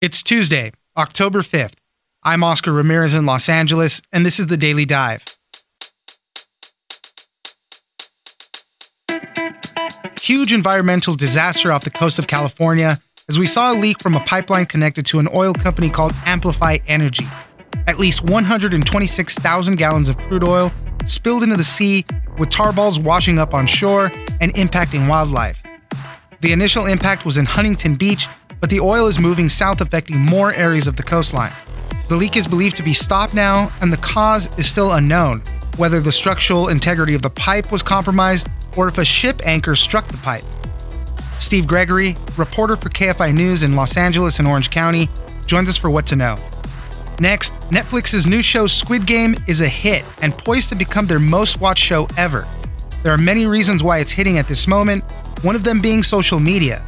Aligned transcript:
It's 0.00 0.22
Tuesday, 0.22 0.72
October 0.96 1.40
5th. 1.40 1.74
I'm 2.22 2.42
Oscar 2.42 2.72
Ramirez 2.72 3.12
in 3.12 3.26
Los 3.26 3.50
Angeles, 3.50 4.00
and 4.10 4.24
this 4.24 4.40
is 4.40 4.46
the 4.46 4.56
Daily 4.56 4.86
Dive. 4.86 5.22
Huge 10.18 10.54
environmental 10.54 11.14
disaster 11.14 11.70
off 11.70 11.84
the 11.84 11.90
coast 11.90 12.18
of 12.18 12.28
California 12.28 12.96
as 13.28 13.38
we 13.38 13.44
saw 13.44 13.72
a 13.72 13.76
leak 13.76 14.00
from 14.00 14.14
a 14.14 14.20
pipeline 14.20 14.64
connected 14.64 15.04
to 15.04 15.18
an 15.18 15.28
oil 15.34 15.52
company 15.52 15.90
called 15.90 16.14
Amplify 16.24 16.78
Energy. 16.86 17.28
At 17.86 17.98
least 17.98 18.24
126,000 18.24 19.76
gallons 19.76 20.08
of 20.08 20.16
crude 20.16 20.44
oil 20.44 20.72
spilled 21.04 21.42
into 21.42 21.58
the 21.58 21.64
sea, 21.64 22.06
with 22.38 22.48
tar 22.48 22.72
balls 22.72 22.98
washing 22.98 23.38
up 23.38 23.52
on 23.52 23.66
shore 23.66 24.10
and 24.40 24.54
impacting 24.54 25.08
wildlife. 25.08 25.62
The 26.40 26.52
initial 26.52 26.86
impact 26.86 27.26
was 27.26 27.36
in 27.36 27.44
Huntington 27.44 27.96
Beach, 27.96 28.28
but 28.60 28.70
the 28.70 28.80
oil 28.80 29.06
is 29.06 29.18
moving 29.18 29.48
south, 29.48 29.80
affecting 29.80 30.18
more 30.18 30.52
areas 30.54 30.86
of 30.86 30.96
the 30.96 31.02
coastline. 31.02 31.52
The 32.08 32.16
leak 32.16 32.36
is 32.36 32.46
believed 32.46 32.76
to 32.76 32.82
be 32.82 32.94
stopped 32.94 33.34
now, 33.34 33.70
and 33.80 33.92
the 33.92 33.96
cause 33.98 34.48
is 34.58 34.68
still 34.68 34.92
unknown 34.92 35.42
whether 35.76 36.00
the 36.00 36.12
structural 36.12 36.68
integrity 36.68 37.14
of 37.14 37.22
the 37.22 37.30
pipe 37.30 37.72
was 37.72 37.82
compromised 37.82 38.48
or 38.76 38.88
if 38.88 38.98
a 38.98 39.04
ship 39.04 39.40
anchor 39.46 39.74
struck 39.74 40.06
the 40.08 40.16
pipe. 40.18 40.44
Steve 41.38 41.66
Gregory, 41.66 42.16
reporter 42.36 42.76
for 42.76 42.90
KFI 42.90 43.34
News 43.34 43.62
in 43.62 43.74
Los 43.74 43.96
Angeles 43.96 44.38
and 44.38 44.46
Orange 44.46 44.70
County, 44.70 45.08
joins 45.46 45.68
us 45.68 45.78
for 45.78 45.88
What 45.88 46.06
to 46.08 46.16
Know. 46.16 46.36
Next, 47.18 47.54
Netflix's 47.70 48.26
new 48.26 48.42
show 48.42 48.66
Squid 48.66 49.06
Game 49.06 49.34
is 49.48 49.62
a 49.62 49.68
hit 49.68 50.04
and 50.22 50.36
poised 50.36 50.68
to 50.68 50.74
become 50.74 51.06
their 51.06 51.18
most 51.18 51.60
watched 51.60 51.84
show 51.84 52.06
ever. 52.16 52.46
There 53.02 53.12
are 53.12 53.18
many 53.18 53.46
reasons 53.46 53.82
why 53.82 53.98
it's 53.98 54.12
hitting 54.12 54.36
at 54.36 54.46
this 54.46 54.68
moment, 54.68 55.02
one 55.42 55.54
of 55.54 55.64
them 55.64 55.80
being 55.80 56.02
social 56.02 56.40
media. 56.40 56.82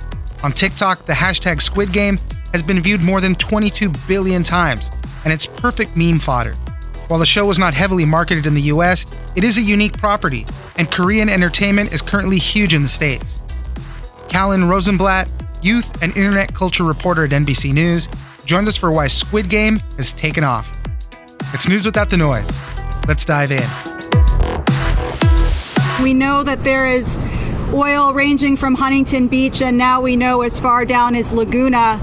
On 0.45 0.51
TikTok, 0.53 1.07
the 1.07 1.13
hashtag 1.13 1.63
Squid 1.63 1.93
Game 1.93 2.19
has 2.53 2.63
been 2.63 2.83
viewed 2.83 3.01
more 3.01 3.21
than 3.21 3.37
22 3.37 3.93
billion 4.09 4.43
times, 4.43 4.91
and 5.25 5.33
it's 5.33 5.47
perfect 5.47 5.97
meme 5.97 6.19
fodder. 6.19 6.55
While 7.07 7.21
the 7.21 7.27
show 7.27 7.47
was 7.47 7.59
not 7.59 7.75
heavily 7.75 8.05
marketed 8.05 8.47
in 8.47 8.55
the 8.55 8.63
US, 8.63 9.07
it 9.37 9.45
is 9.45 9.59
a 9.59 9.63
unique 9.63 9.97
property, 9.97 10.45
and 10.77 10.91
Korean 10.91 11.29
entertainment 11.29 11.93
is 11.93 12.03
currently 12.03 12.39
huge 12.39 12.75
in 12.75 12.83
the 12.83 12.89
States. 12.89 13.39
Kalhan 14.29 14.69
Rosenblatt, 14.69 15.31
youth 15.63 16.03
and 16.03 16.17
internet 16.17 16.53
culture 16.53 16.85
reporter 16.85 17.25
at 17.25 17.31
NBC 17.31 17.73
News, 17.73 18.09
joined 18.45 18.67
us 18.67 18.77
for 18.77 18.91
why 18.91 19.07
Squid 19.07 19.49
Game 19.49 19.79
has 19.97 20.13
taken 20.13 20.43
off. 20.43 20.77
It's 21.55 21.69
news 21.69 21.87
without 21.87 22.11
the 22.11 22.17
noise. 22.17 22.51
Let's 23.07 23.25
dive 23.25 23.53
in. 23.53 23.69
We 26.03 26.15
know 26.15 26.43
that 26.43 26.65
there 26.65 26.91
is 26.91 27.17
oil 27.73 28.13
ranging 28.13 28.57
from 28.57 28.75
Huntington 28.75 29.29
Beach, 29.29 29.63
and 29.63 29.79
now 29.79 30.01
we 30.01 30.17
know 30.17 30.43
as 30.43 30.61
far 30.61 30.85
down 30.85 31.15
as 31.15 31.33
Laguna, 31.33 31.99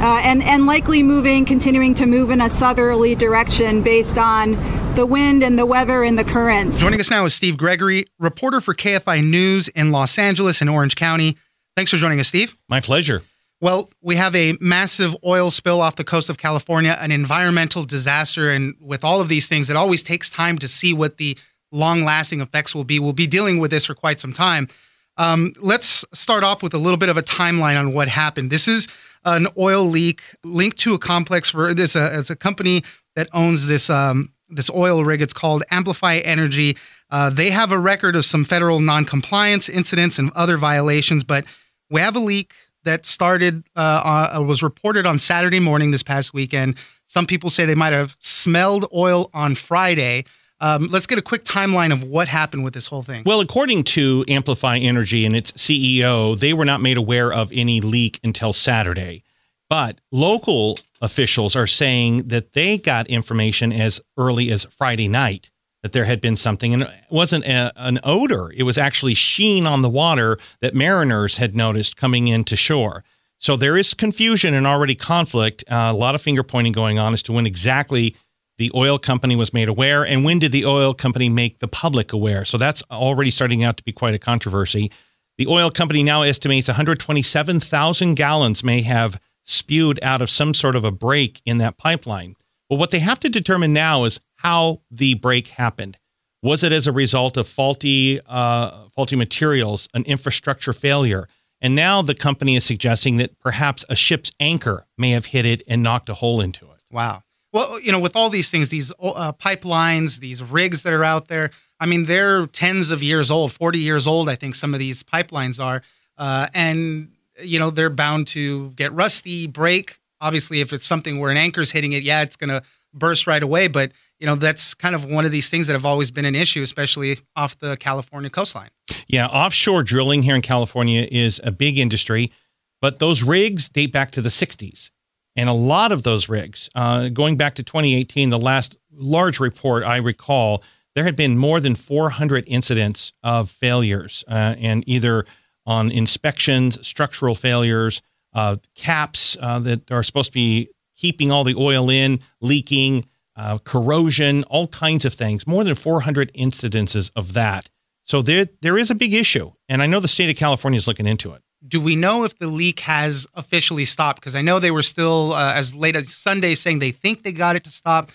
uh, 0.00 0.20
and, 0.22 0.42
and 0.42 0.66
likely 0.66 1.02
moving, 1.02 1.44
continuing 1.44 1.94
to 1.94 2.06
move 2.06 2.30
in 2.30 2.40
a 2.40 2.48
southerly 2.48 3.14
direction 3.14 3.82
based 3.82 4.18
on 4.18 4.52
the 4.94 5.06
wind 5.06 5.42
and 5.42 5.58
the 5.58 5.66
weather 5.66 6.02
and 6.02 6.18
the 6.18 6.24
currents. 6.24 6.78
Joining 6.78 7.00
us 7.00 7.10
now 7.10 7.24
is 7.24 7.34
Steve 7.34 7.56
Gregory, 7.56 8.06
reporter 8.18 8.60
for 8.60 8.74
KFI 8.74 9.24
News 9.24 9.68
in 9.68 9.92
Los 9.92 10.18
Angeles 10.18 10.60
and 10.60 10.68
Orange 10.68 10.96
County. 10.96 11.36
Thanks 11.76 11.90
for 11.90 11.96
joining 11.96 12.20
us, 12.20 12.28
Steve. 12.28 12.56
My 12.68 12.80
pleasure. 12.80 13.22
Well, 13.60 13.90
we 14.02 14.16
have 14.16 14.34
a 14.36 14.58
massive 14.60 15.16
oil 15.24 15.50
spill 15.50 15.80
off 15.80 15.96
the 15.96 16.04
coast 16.04 16.28
of 16.28 16.38
California, 16.38 16.96
an 17.00 17.10
environmental 17.10 17.82
disaster. 17.82 18.50
And 18.50 18.74
with 18.80 19.04
all 19.04 19.20
of 19.20 19.28
these 19.28 19.48
things, 19.48 19.70
it 19.70 19.76
always 19.76 20.02
takes 20.02 20.28
time 20.28 20.58
to 20.58 20.68
see 20.68 20.92
what 20.92 21.16
the 21.16 21.38
long 21.72 22.04
lasting 22.04 22.40
effects 22.40 22.74
will 22.74 22.84
be. 22.84 23.00
We'll 23.00 23.14
be 23.14 23.26
dealing 23.26 23.58
with 23.58 23.70
this 23.70 23.86
for 23.86 23.94
quite 23.94 24.20
some 24.20 24.32
time. 24.32 24.68
Um, 25.16 25.52
let's 25.60 26.04
start 26.12 26.44
off 26.44 26.62
with 26.62 26.74
a 26.74 26.78
little 26.78 26.96
bit 26.96 27.08
of 27.08 27.16
a 27.16 27.22
timeline 27.22 27.78
on 27.78 27.92
what 27.92 28.08
happened. 28.08 28.50
This 28.50 28.68
is 28.68 28.88
an 29.24 29.46
oil 29.56 29.84
leak 29.84 30.22
linked 30.42 30.78
to 30.80 30.94
a 30.94 30.98
complex 30.98 31.50
for 31.50 31.74
this. 31.74 31.96
Uh, 31.96 32.16
it's 32.18 32.30
a 32.30 32.36
company 32.36 32.82
that 33.16 33.28
owns 33.32 33.66
this 33.66 33.88
um, 33.90 34.32
this 34.48 34.70
oil 34.70 35.04
rig. 35.04 35.22
It's 35.22 35.32
called 35.32 35.62
Amplify 35.70 36.18
Energy. 36.18 36.76
Uh, 37.10 37.30
they 37.30 37.50
have 37.50 37.72
a 37.72 37.78
record 37.78 38.16
of 38.16 38.24
some 38.24 38.44
federal 38.44 38.80
non-compliance 38.80 39.68
incidents 39.68 40.18
and 40.18 40.30
other 40.34 40.56
violations, 40.56 41.24
but 41.24 41.44
we 41.90 42.00
have 42.00 42.16
a 42.16 42.20
leak 42.20 42.54
that 42.84 43.06
started 43.06 43.64
uh, 43.76 44.30
uh, 44.36 44.42
was 44.42 44.62
reported 44.62 45.06
on 45.06 45.18
Saturday 45.18 45.60
morning 45.60 45.90
this 45.90 46.02
past 46.02 46.34
weekend. 46.34 46.76
Some 47.06 47.26
people 47.26 47.50
say 47.50 47.64
they 47.64 47.74
might 47.74 47.92
have 47.92 48.16
smelled 48.18 48.86
oil 48.92 49.30
on 49.32 49.54
Friday. 49.54 50.24
Um, 50.60 50.88
let's 50.90 51.06
get 51.06 51.18
a 51.18 51.22
quick 51.22 51.44
timeline 51.44 51.92
of 51.92 52.02
what 52.02 52.28
happened 52.28 52.64
with 52.64 52.74
this 52.74 52.86
whole 52.86 53.02
thing. 53.02 53.22
Well, 53.26 53.40
according 53.40 53.84
to 53.84 54.24
Amplify 54.28 54.78
Energy 54.78 55.26
and 55.26 55.34
its 55.34 55.52
CEO, 55.52 56.38
they 56.38 56.52
were 56.52 56.64
not 56.64 56.80
made 56.80 56.96
aware 56.96 57.32
of 57.32 57.50
any 57.52 57.80
leak 57.80 58.20
until 58.24 58.52
Saturday. 58.52 59.24
But 59.68 60.00
local 60.12 60.78
officials 61.00 61.56
are 61.56 61.66
saying 61.66 62.28
that 62.28 62.52
they 62.52 62.78
got 62.78 63.08
information 63.08 63.72
as 63.72 64.00
early 64.16 64.50
as 64.50 64.64
Friday 64.64 65.08
night 65.08 65.50
that 65.82 65.92
there 65.92 66.04
had 66.06 66.20
been 66.20 66.36
something. 66.36 66.72
And 66.72 66.84
it 66.84 66.90
wasn't 67.10 67.44
a, 67.44 67.70
an 67.76 67.98
odor, 68.04 68.50
it 68.56 68.62
was 68.62 68.78
actually 68.78 69.14
sheen 69.14 69.66
on 69.66 69.82
the 69.82 69.90
water 69.90 70.38
that 70.60 70.74
mariners 70.74 71.36
had 71.36 71.54
noticed 71.54 71.96
coming 71.96 72.28
into 72.28 72.56
shore. 72.56 73.04
So 73.38 73.56
there 73.56 73.76
is 73.76 73.92
confusion 73.92 74.54
and 74.54 74.66
already 74.66 74.94
conflict, 74.94 75.64
uh, 75.70 75.90
a 75.92 75.92
lot 75.92 76.14
of 76.14 76.22
finger 76.22 76.42
pointing 76.42 76.72
going 76.72 76.98
on 76.98 77.12
as 77.12 77.22
to 77.24 77.32
when 77.32 77.44
exactly 77.44 78.16
the 78.58 78.70
oil 78.74 78.98
company 78.98 79.36
was 79.36 79.52
made 79.52 79.68
aware 79.68 80.04
and 80.04 80.24
when 80.24 80.38
did 80.38 80.52
the 80.52 80.64
oil 80.64 80.94
company 80.94 81.28
make 81.28 81.58
the 81.58 81.68
public 81.68 82.12
aware? 82.12 82.44
So 82.44 82.58
that's 82.58 82.82
already 82.90 83.30
starting 83.30 83.64
out 83.64 83.76
to 83.78 83.84
be 83.84 83.92
quite 83.92 84.14
a 84.14 84.18
controversy. 84.18 84.90
The 85.38 85.48
oil 85.48 85.70
company 85.70 86.02
now 86.02 86.22
estimates 86.22 86.68
127,000 86.68 88.14
gallons 88.14 88.62
may 88.62 88.82
have 88.82 89.20
spewed 89.42 89.98
out 90.02 90.22
of 90.22 90.30
some 90.30 90.54
sort 90.54 90.76
of 90.76 90.84
a 90.84 90.92
break 90.92 91.42
in 91.44 91.58
that 91.58 91.76
pipeline. 91.76 92.36
But 92.70 92.78
what 92.78 92.90
they 92.90 93.00
have 93.00 93.20
to 93.20 93.28
determine 93.28 93.72
now 93.72 94.04
is 94.04 94.20
how 94.36 94.82
the 94.90 95.14
break 95.14 95.48
happened. 95.48 95.98
Was 96.42 96.62
it 96.62 96.72
as 96.72 96.86
a 96.86 96.92
result 96.92 97.36
of 97.36 97.48
faulty 97.48 98.20
uh, 98.26 98.88
faulty 98.94 99.16
materials 99.16 99.88
an 99.94 100.04
infrastructure 100.04 100.72
failure? 100.72 101.28
And 101.60 101.74
now 101.74 102.02
the 102.02 102.14
company 102.14 102.56
is 102.56 102.64
suggesting 102.64 103.16
that 103.16 103.38
perhaps 103.40 103.84
a 103.88 103.96
ship's 103.96 104.30
anchor 104.38 104.86
may 104.96 105.10
have 105.10 105.26
hit 105.26 105.46
it 105.46 105.62
and 105.66 105.82
knocked 105.82 106.08
a 106.08 106.14
hole 106.14 106.40
into 106.40 106.66
it. 106.66 106.80
Wow 106.90 107.23
well, 107.54 107.80
you 107.80 107.92
know, 107.92 108.00
with 108.00 108.16
all 108.16 108.30
these 108.30 108.50
things, 108.50 108.68
these 108.68 108.92
uh, 109.00 109.32
pipelines, 109.32 110.18
these 110.18 110.42
rigs 110.42 110.82
that 110.82 110.92
are 110.92 111.04
out 111.04 111.28
there, 111.28 111.52
I 111.78 111.86
mean, 111.86 112.04
they're 112.04 112.48
tens 112.48 112.90
of 112.90 113.00
years 113.00 113.30
old, 113.30 113.52
40 113.52 113.78
years 113.78 114.08
old, 114.08 114.28
I 114.28 114.34
think 114.34 114.56
some 114.56 114.74
of 114.74 114.80
these 114.80 115.04
pipelines 115.04 115.62
are. 115.62 115.82
Uh, 116.18 116.48
and, 116.52 117.12
you 117.40 117.60
know, 117.60 117.70
they're 117.70 117.90
bound 117.90 118.26
to 118.28 118.70
get 118.70 118.92
rusty, 118.92 119.46
break. 119.46 120.00
Obviously, 120.20 120.60
if 120.62 120.72
it's 120.72 120.84
something 120.84 121.20
where 121.20 121.30
an 121.30 121.36
anchor's 121.36 121.70
hitting 121.70 121.92
it, 121.92 122.02
yeah, 122.02 122.22
it's 122.22 122.34
going 122.34 122.50
to 122.50 122.60
burst 122.92 123.28
right 123.28 123.42
away. 123.42 123.68
But, 123.68 123.92
you 124.18 124.26
know, 124.26 124.34
that's 124.34 124.74
kind 124.74 124.96
of 124.96 125.04
one 125.04 125.24
of 125.24 125.30
these 125.30 125.48
things 125.48 125.68
that 125.68 125.74
have 125.74 125.84
always 125.84 126.10
been 126.10 126.24
an 126.24 126.34
issue, 126.34 126.62
especially 126.62 127.20
off 127.36 127.56
the 127.60 127.76
California 127.76 128.30
coastline. 128.30 128.70
Yeah, 129.06 129.26
offshore 129.28 129.84
drilling 129.84 130.24
here 130.24 130.34
in 130.34 130.42
California 130.42 131.06
is 131.08 131.40
a 131.44 131.52
big 131.52 131.78
industry, 131.78 132.32
but 132.80 132.98
those 132.98 133.22
rigs 133.22 133.68
date 133.68 133.92
back 133.92 134.10
to 134.12 134.20
the 134.20 134.28
60s. 134.28 134.90
And 135.36 135.48
a 135.48 135.52
lot 135.54 135.92
of 135.92 136.02
those 136.02 136.28
rigs, 136.28 136.70
uh, 136.74 137.08
going 137.08 137.36
back 137.36 137.56
to 137.56 137.62
2018, 137.62 138.30
the 138.30 138.38
last 138.38 138.76
large 138.92 139.40
report 139.40 139.82
I 139.82 139.96
recall, 139.96 140.62
there 140.94 141.04
had 141.04 141.16
been 141.16 141.36
more 141.36 141.60
than 141.60 141.74
400 141.74 142.44
incidents 142.46 143.12
of 143.22 143.50
failures, 143.50 144.24
uh, 144.28 144.54
and 144.58 144.84
either 144.86 145.26
on 145.66 145.90
inspections, 145.90 146.86
structural 146.86 147.34
failures, 147.34 148.00
uh, 148.32 148.56
caps 148.76 149.36
uh, 149.40 149.58
that 149.60 149.90
are 149.90 150.02
supposed 150.02 150.30
to 150.30 150.34
be 150.34 150.68
keeping 150.96 151.32
all 151.32 151.42
the 151.42 151.54
oil 151.56 151.90
in, 151.90 152.20
leaking, 152.40 153.06
uh, 153.36 153.58
corrosion, 153.58 154.44
all 154.44 154.68
kinds 154.68 155.04
of 155.04 155.14
things. 155.14 155.46
More 155.46 155.64
than 155.64 155.74
400 155.74 156.32
incidences 156.34 157.10
of 157.16 157.32
that. 157.32 157.70
So 158.04 158.22
there, 158.22 158.46
there 158.62 158.78
is 158.78 158.90
a 158.90 158.94
big 158.94 159.14
issue, 159.14 159.52
and 159.68 159.82
I 159.82 159.86
know 159.86 159.98
the 159.98 160.08
state 160.08 160.30
of 160.30 160.36
California 160.36 160.76
is 160.76 160.86
looking 160.86 161.06
into 161.06 161.32
it 161.32 161.43
do 161.66 161.80
we 161.80 161.96
know 161.96 162.24
if 162.24 162.38
the 162.38 162.46
leak 162.46 162.80
has 162.80 163.26
officially 163.34 163.84
stopped? 163.84 164.20
Because 164.20 164.34
I 164.34 164.42
know 164.42 164.58
they 164.58 164.70
were 164.70 164.82
still 164.82 165.32
uh, 165.32 165.54
as 165.54 165.74
late 165.74 165.96
as 165.96 166.12
Sunday 166.12 166.54
saying 166.54 166.78
they 166.78 166.92
think 166.92 167.22
they 167.22 167.32
got 167.32 167.56
it 167.56 167.64
to 167.64 167.70
stop. 167.70 168.12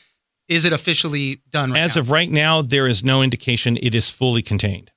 Is 0.48 0.66
it 0.66 0.74
officially 0.74 1.42
done? 1.50 1.72
Right 1.72 1.82
as 1.82 1.96
now? 1.96 2.02
of 2.02 2.12
right 2.12 2.30
now, 2.30 2.62
there 2.62 2.88
is 2.88 3.04
no 3.04 3.22
indication 3.22 3.78
it 3.82 3.94
is 3.94 4.10
fully 4.10 4.42
contained. 4.42 4.92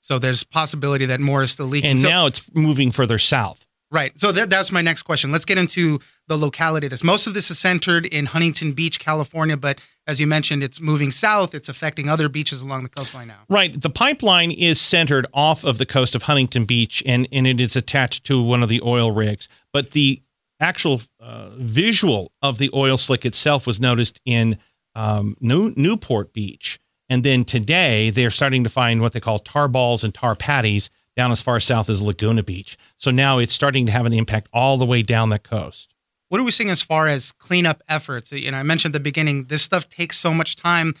So 0.00 0.18
there's 0.18 0.44
possibility 0.44 1.06
that 1.06 1.20
more 1.20 1.42
is 1.42 1.52
still 1.52 1.66
leaking. 1.66 1.90
And 1.90 2.00
so, 2.00 2.08
now 2.08 2.26
it's 2.26 2.54
moving 2.54 2.90
further 2.90 3.18
south. 3.18 3.66
Right. 3.90 4.12
So 4.20 4.32
that, 4.32 4.50
that's 4.50 4.70
my 4.70 4.82
next 4.82 5.02
question. 5.02 5.32
Let's 5.32 5.44
get 5.44 5.58
into 5.58 6.00
the 6.28 6.36
locality 6.36 6.86
of 6.86 6.90
this. 6.90 7.04
Most 7.04 7.26
of 7.26 7.34
this 7.34 7.50
is 7.50 7.58
centered 7.58 8.06
in 8.06 8.26
Huntington 8.26 8.72
Beach, 8.72 8.98
California, 8.98 9.56
but 9.56 9.80
as 10.06 10.20
you 10.20 10.26
mentioned, 10.26 10.62
it's 10.62 10.80
moving 10.80 11.10
south. 11.10 11.54
It's 11.54 11.68
affecting 11.68 12.08
other 12.08 12.28
beaches 12.28 12.60
along 12.60 12.84
the 12.84 12.88
coastline 12.88 13.28
now. 13.28 13.40
Right. 13.48 13.80
The 13.80 13.90
pipeline 13.90 14.50
is 14.50 14.80
centered 14.80 15.26
off 15.34 15.64
of 15.64 15.78
the 15.78 15.86
coast 15.86 16.14
of 16.14 16.22
Huntington 16.22 16.64
Beach 16.64 17.02
and, 17.06 17.26
and 17.32 17.46
it 17.46 17.60
is 17.60 17.76
attached 17.76 18.24
to 18.26 18.42
one 18.42 18.62
of 18.62 18.68
the 18.68 18.80
oil 18.82 19.10
rigs. 19.10 19.48
But 19.72 19.92
the 19.92 20.22
actual 20.60 21.02
uh, 21.20 21.50
visual 21.56 22.32
of 22.40 22.58
the 22.58 22.70
oil 22.72 22.96
slick 22.96 23.26
itself 23.26 23.66
was 23.66 23.80
noticed 23.80 24.20
in 24.24 24.58
um, 24.94 25.36
New- 25.40 25.74
Newport 25.76 26.32
Beach. 26.32 26.78
And 27.08 27.22
then 27.22 27.44
today, 27.44 28.10
they're 28.10 28.30
starting 28.30 28.64
to 28.64 28.70
find 28.70 29.00
what 29.00 29.12
they 29.12 29.20
call 29.20 29.38
tar 29.38 29.68
balls 29.68 30.02
and 30.02 30.12
tar 30.12 30.34
patties 30.34 30.90
down 31.16 31.32
as 31.32 31.40
far 31.40 31.60
south 31.60 31.88
as 31.88 32.02
Laguna 32.02 32.42
Beach. 32.42 32.76
So 32.96 33.10
now 33.10 33.38
it's 33.38 33.54
starting 33.54 33.86
to 33.86 33.92
have 33.92 34.06
an 34.06 34.12
impact 34.12 34.48
all 34.52 34.76
the 34.76 34.86
way 34.86 35.02
down 35.02 35.30
the 35.30 35.38
coast. 35.38 35.94
What 36.28 36.40
are 36.40 36.44
we 36.44 36.50
seeing 36.50 36.70
as 36.70 36.82
far 36.82 37.08
as 37.08 37.32
cleanup 37.32 37.82
efforts? 37.88 38.32
You 38.32 38.50
know, 38.50 38.58
I 38.58 38.62
mentioned 38.62 38.94
at 38.94 38.98
the 38.98 39.02
beginning, 39.02 39.44
this 39.44 39.62
stuff 39.62 39.88
takes 39.88 40.18
so 40.18 40.34
much 40.34 40.56
time. 40.56 40.94